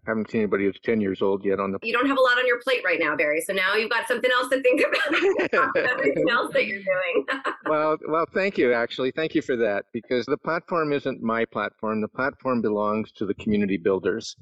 haven't 0.07 0.31
seen 0.31 0.43
anybody 0.43 0.65
who's 0.65 0.79
10 0.83 1.01
years 1.01 1.23
old 1.23 1.45
yet 1.45 1.61
on 1.61 1.73
the. 1.73 1.79
You 1.83 1.93
don't 1.93 2.07
have 2.07 2.19
a 2.19 2.21
lot 2.21 2.39
on 2.39 2.47
your 2.47 2.61
plate 2.61 2.83
right 2.85 2.99
now, 2.99 3.17
Barry. 3.17 3.41
So 3.41 3.53
now 3.53 3.75
you've 3.75 3.91
got 3.91 4.09
something 4.09 4.31
else 4.31 4.49
to 4.51 4.63
think 4.63 4.83
about. 5.53 5.77
everything 5.77 6.29
else 6.31 6.53
that 6.53 6.67
you're 6.67 6.83
doing. 6.83 7.27
well, 7.67 7.97
well, 8.09 8.27
thank 8.35 8.59
you. 8.59 8.73
Actually, 8.73 9.13
thank 9.13 9.35
you 9.35 9.43
for 9.43 9.57
that 9.57 9.85
because 9.93 10.27
the 10.27 10.39
platform 10.39 10.93
isn't 10.93 11.23
my 11.23 11.45
platform. 11.45 12.01
The 12.01 12.09
platform 12.09 12.61
belongs 12.61 13.13
to 13.13 13.27
the 13.27 13.35
community 13.35 13.77
builders 13.77 14.37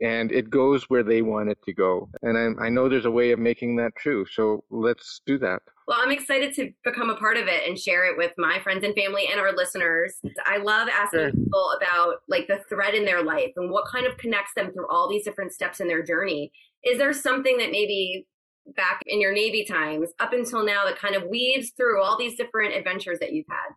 and 0.00 0.32
it 0.32 0.50
goes 0.50 0.84
where 0.84 1.02
they 1.02 1.22
want 1.22 1.48
it 1.48 1.58
to 1.64 1.72
go. 1.72 2.08
And 2.22 2.58
I, 2.58 2.66
I, 2.66 2.68
know 2.68 2.88
there's 2.88 3.04
a 3.04 3.10
way 3.10 3.32
of 3.32 3.38
making 3.38 3.76
that 3.76 3.94
true. 3.96 4.24
So 4.32 4.64
let's 4.70 5.20
do 5.26 5.38
that. 5.38 5.60
Well, 5.86 5.98
I'm 6.00 6.10
excited 6.10 6.52
to 6.54 6.72
become 6.84 7.10
a 7.10 7.16
part 7.16 7.36
of 7.36 7.46
it 7.46 7.68
and 7.68 7.78
share 7.78 8.10
it 8.10 8.18
with 8.18 8.32
my 8.36 8.58
friends 8.60 8.82
and 8.82 8.94
family 8.94 9.28
and 9.30 9.38
our 9.38 9.54
listeners. 9.54 10.16
I 10.44 10.56
love 10.56 10.88
asking 10.88 11.20
sure. 11.20 11.30
people 11.30 11.72
about 11.80 12.16
like 12.28 12.48
the 12.48 12.58
thread 12.68 12.94
in 12.94 13.04
their 13.04 13.22
life 13.22 13.52
and 13.54 13.70
what 13.70 13.86
kind 13.86 14.04
of 14.04 14.16
connects 14.16 14.52
them 14.56 14.72
through 14.72 14.88
all 14.88 15.08
these 15.08 15.24
different 15.24 15.52
steps 15.52 15.78
in 15.78 15.86
their 15.86 16.02
journey. 16.02 16.50
Is 16.82 16.98
there 16.98 17.12
something 17.12 17.56
that 17.58 17.70
maybe 17.70 18.26
back 18.74 19.00
in 19.06 19.20
your 19.20 19.32
Navy 19.32 19.64
times 19.64 20.10
up 20.18 20.32
until 20.32 20.64
now 20.64 20.84
that 20.86 20.98
kind 20.98 21.14
of 21.14 21.28
weaves 21.30 21.70
through 21.76 22.02
all 22.02 22.18
these 22.18 22.36
different 22.36 22.74
adventures 22.74 23.20
that 23.20 23.32
you've 23.32 23.46
had? 23.48 23.74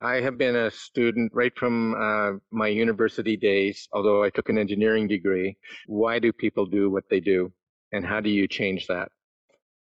I 0.00 0.20
have 0.20 0.38
been 0.38 0.54
a 0.54 0.70
student 0.70 1.32
right 1.34 1.52
from 1.58 1.94
uh, 1.94 2.38
my 2.52 2.68
university 2.68 3.36
days, 3.36 3.88
although 3.92 4.22
I 4.22 4.30
took 4.30 4.48
an 4.48 4.56
engineering 4.56 5.08
degree. 5.08 5.56
Why 5.86 6.20
do 6.20 6.32
people 6.32 6.66
do 6.66 6.88
what 6.88 7.04
they 7.10 7.18
do? 7.18 7.52
And 7.90 8.06
how 8.06 8.20
do 8.20 8.30
you 8.30 8.46
change 8.46 8.86
that? 8.86 9.10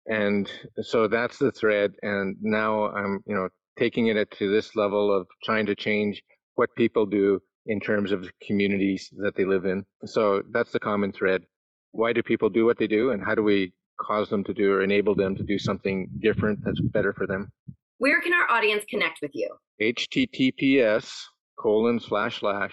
And 0.06 0.50
so 0.82 1.08
that's 1.08 1.38
the 1.38 1.52
thread. 1.52 1.92
And 2.02 2.36
now 2.40 2.88
I'm, 2.90 3.20
you 3.26 3.34
know, 3.34 3.48
taking 3.78 4.06
it 4.06 4.30
to 4.32 4.50
this 4.50 4.76
level 4.76 5.14
of 5.14 5.26
trying 5.44 5.66
to 5.66 5.74
change 5.74 6.22
what 6.54 6.70
people 6.76 7.06
do 7.06 7.40
in 7.66 7.80
terms 7.80 8.12
of 8.12 8.30
communities 8.46 9.10
that 9.18 9.34
they 9.36 9.44
live 9.44 9.64
in. 9.64 9.84
So 10.04 10.42
that's 10.52 10.72
the 10.72 10.80
common 10.80 11.12
thread. 11.12 11.42
Why 11.90 12.12
do 12.12 12.22
people 12.22 12.48
do 12.48 12.64
what 12.64 12.78
they 12.78 12.86
do 12.86 13.10
and 13.10 13.24
how 13.24 13.34
do 13.34 13.42
we 13.42 13.72
cause 14.00 14.28
them 14.28 14.44
to 14.44 14.54
do 14.54 14.72
or 14.72 14.82
enable 14.82 15.14
them 15.14 15.34
to 15.36 15.42
do 15.42 15.58
something 15.58 16.08
different 16.20 16.60
that's 16.64 16.80
better 16.80 17.12
for 17.12 17.26
them? 17.26 17.50
Where 17.98 18.20
can 18.20 18.32
our 18.34 18.50
audience 18.50 18.84
connect 18.88 19.18
with 19.22 19.32
you? 19.34 19.48
https 19.80 21.10
colon 21.58 22.00
slash 22.00 22.40
slash 22.40 22.72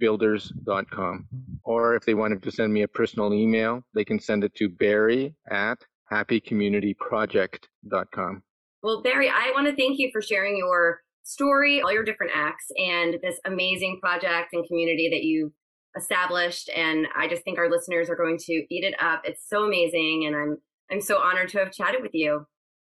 happycommunitybuilders.com. 0.00 1.26
Or 1.64 1.96
if 1.96 2.04
they 2.04 2.14
wanted 2.14 2.42
to 2.42 2.50
send 2.50 2.72
me 2.72 2.80
a 2.82 2.88
personal 2.88 3.34
email, 3.34 3.82
they 3.94 4.04
can 4.04 4.20
send 4.20 4.44
it 4.44 4.54
to 4.56 4.68
barry 4.68 5.34
at 5.50 5.78
happycommunityproject.com. 6.12 8.42
Well, 8.82 9.00
Barry, 9.02 9.28
I 9.28 9.50
want 9.54 9.66
to 9.66 9.74
thank 9.74 9.98
you 9.98 10.10
for 10.12 10.20
sharing 10.22 10.56
your 10.56 11.00
story, 11.24 11.82
all 11.82 11.92
your 11.92 12.04
different 12.04 12.30
acts, 12.34 12.66
and 12.78 13.18
this 13.22 13.40
amazing 13.44 13.98
project 14.00 14.52
and 14.52 14.64
community 14.66 15.08
that 15.10 15.24
you've 15.24 15.50
established. 15.96 16.70
And 16.76 17.08
I 17.16 17.26
just 17.26 17.42
think 17.42 17.58
our 17.58 17.68
listeners 17.68 18.08
are 18.08 18.14
going 18.14 18.38
to 18.38 18.52
eat 18.52 18.84
it 18.84 18.94
up. 19.02 19.22
It's 19.24 19.48
so 19.48 19.64
amazing, 19.64 20.26
and 20.26 20.36
I'm 20.36 20.58
I'm 20.92 21.00
so 21.00 21.18
honored 21.18 21.48
to 21.48 21.58
have 21.58 21.72
chatted 21.72 22.02
with 22.02 22.14
you. 22.14 22.46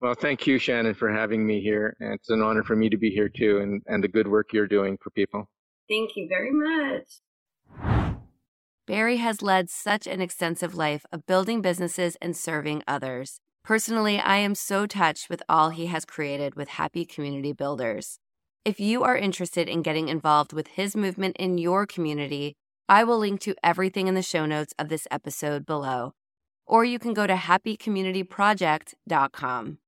Well, 0.00 0.14
thank 0.14 0.46
you, 0.46 0.58
Shannon, 0.58 0.94
for 0.94 1.10
having 1.10 1.44
me 1.44 1.60
here. 1.60 1.96
And 1.98 2.14
it's 2.14 2.30
an 2.30 2.40
honor 2.40 2.62
for 2.62 2.76
me 2.76 2.88
to 2.88 2.96
be 2.96 3.10
here 3.10 3.28
too, 3.28 3.58
and, 3.58 3.82
and 3.86 4.00
the 4.02 4.08
good 4.08 4.28
work 4.28 4.52
you're 4.52 4.68
doing 4.68 4.96
for 5.02 5.10
people. 5.10 5.48
Thank 5.90 6.16
you 6.16 6.28
very 6.28 6.52
much. 6.52 7.20
Barry 8.86 9.16
has 9.16 9.42
led 9.42 9.68
such 9.68 10.06
an 10.06 10.20
extensive 10.20 10.76
life 10.76 11.04
of 11.12 11.26
building 11.26 11.60
businesses 11.60 12.16
and 12.22 12.36
serving 12.36 12.84
others. 12.86 13.40
Personally, 13.64 14.18
I 14.18 14.36
am 14.36 14.54
so 14.54 14.86
touched 14.86 15.28
with 15.28 15.42
all 15.48 15.70
he 15.70 15.86
has 15.86 16.04
created 16.04 16.54
with 16.54 16.68
Happy 16.68 17.04
Community 17.04 17.52
Builders. 17.52 18.20
If 18.64 18.78
you 18.78 19.02
are 19.02 19.16
interested 19.16 19.68
in 19.68 19.82
getting 19.82 20.08
involved 20.08 20.52
with 20.52 20.68
his 20.68 20.94
movement 20.96 21.36
in 21.38 21.58
your 21.58 21.86
community, 21.86 22.54
I 22.88 23.02
will 23.04 23.18
link 23.18 23.40
to 23.42 23.54
everything 23.62 24.06
in 24.06 24.14
the 24.14 24.22
show 24.22 24.46
notes 24.46 24.72
of 24.78 24.88
this 24.88 25.06
episode 25.10 25.66
below. 25.66 26.14
Or 26.66 26.84
you 26.84 27.00
can 27.00 27.14
go 27.14 27.26
to 27.26 27.34
happycommunityproject.com. 27.34 29.78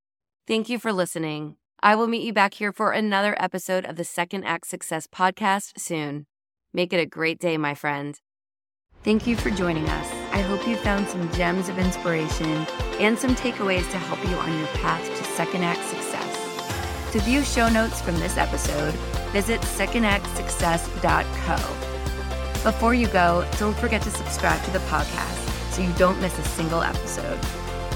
Thank 0.48 0.68
you 0.68 0.78
for 0.78 0.92
listening. 0.92 1.56
I 1.84 1.96
will 1.96 2.06
meet 2.06 2.22
you 2.22 2.32
back 2.32 2.54
here 2.54 2.72
for 2.72 2.92
another 2.92 3.34
episode 3.42 3.84
of 3.84 3.96
the 3.96 4.04
Second 4.04 4.44
Act 4.44 4.68
Success 4.68 5.08
podcast 5.08 5.80
soon. 5.80 6.26
Make 6.72 6.92
it 6.92 7.00
a 7.00 7.06
great 7.06 7.40
day, 7.40 7.56
my 7.56 7.74
friend. 7.74 8.20
Thank 9.02 9.26
you 9.26 9.34
for 9.34 9.50
joining 9.50 9.88
us. 9.88 10.08
I 10.30 10.42
hope 10.42 10.68
you 10.68 10.76
found 10.76 11.08
some 11.08 11.28
gems 11.32 11.68
of 11.68 11.80
inspiration 11.80 12.68
and 13.00 13.18
some 13.18 13.34
takeaways 13.34 13.90
to 13.90 13.98
help 13.98 14.24
you 14.24 14.36
on 14.36 14.56
your 14.56 14.68
path 14.68 15.04
to 15.04 15.24
Second 15.24 15.64
Act 15.64 15.82
Success. 15.82 17.10
To 17.10 17.18
view 17.18 17.42
show 17.42 17.68
notes 17.68 18.00
from 18.00 18.14
this 18.20 18.36
episode, 18.36 18.94
visit 19.32 19.60
secondactsuccess.co. 19.62 22.62
Before 22.62 22.94
you 22.94 23.08
go, 23.08 23.44
don't 23.58 23.76
forget 23.76 24.02
to 24.02 24.10
subscribe 24.10 24.62
to 24.66 24.70
the 24.70 24.78
podcast 24.78 25.72
so 25.72 25.82
you 25.82 25.92
don't 25.94 26.20
miss 26.20 26.38
a 26.38 26.44
single 26.44 26.82
episode. 26.82 27.40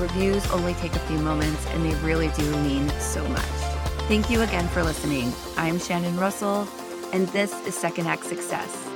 Reviews 0.00 0.44
only 0.50 0.74
take 0.74 0.96
a 0.96 1.00
few 1.00 1.20
moments 1.20 1.64
and 1.68 1.84
they 1.84 1.94
really 2.04 2.30
do 2.30 2.50
mean 2.62 2.88
so 2.98 3.22
much. 3.28 3.75
Thank 4.08 4.30
you 4.30 4.42
again 4.42 4.68
for 4.68 4.84
listening. 4.84 5.32
I'm 5.56 5.80
Shannon 5.80 6.16
Russell, 6.16 6.68
and 7.12 7.26
this 7.30 7.52
is 7.66 7.74
Second 7.74 8.06
Act 8.06 8.24
Success. 8.24 8.95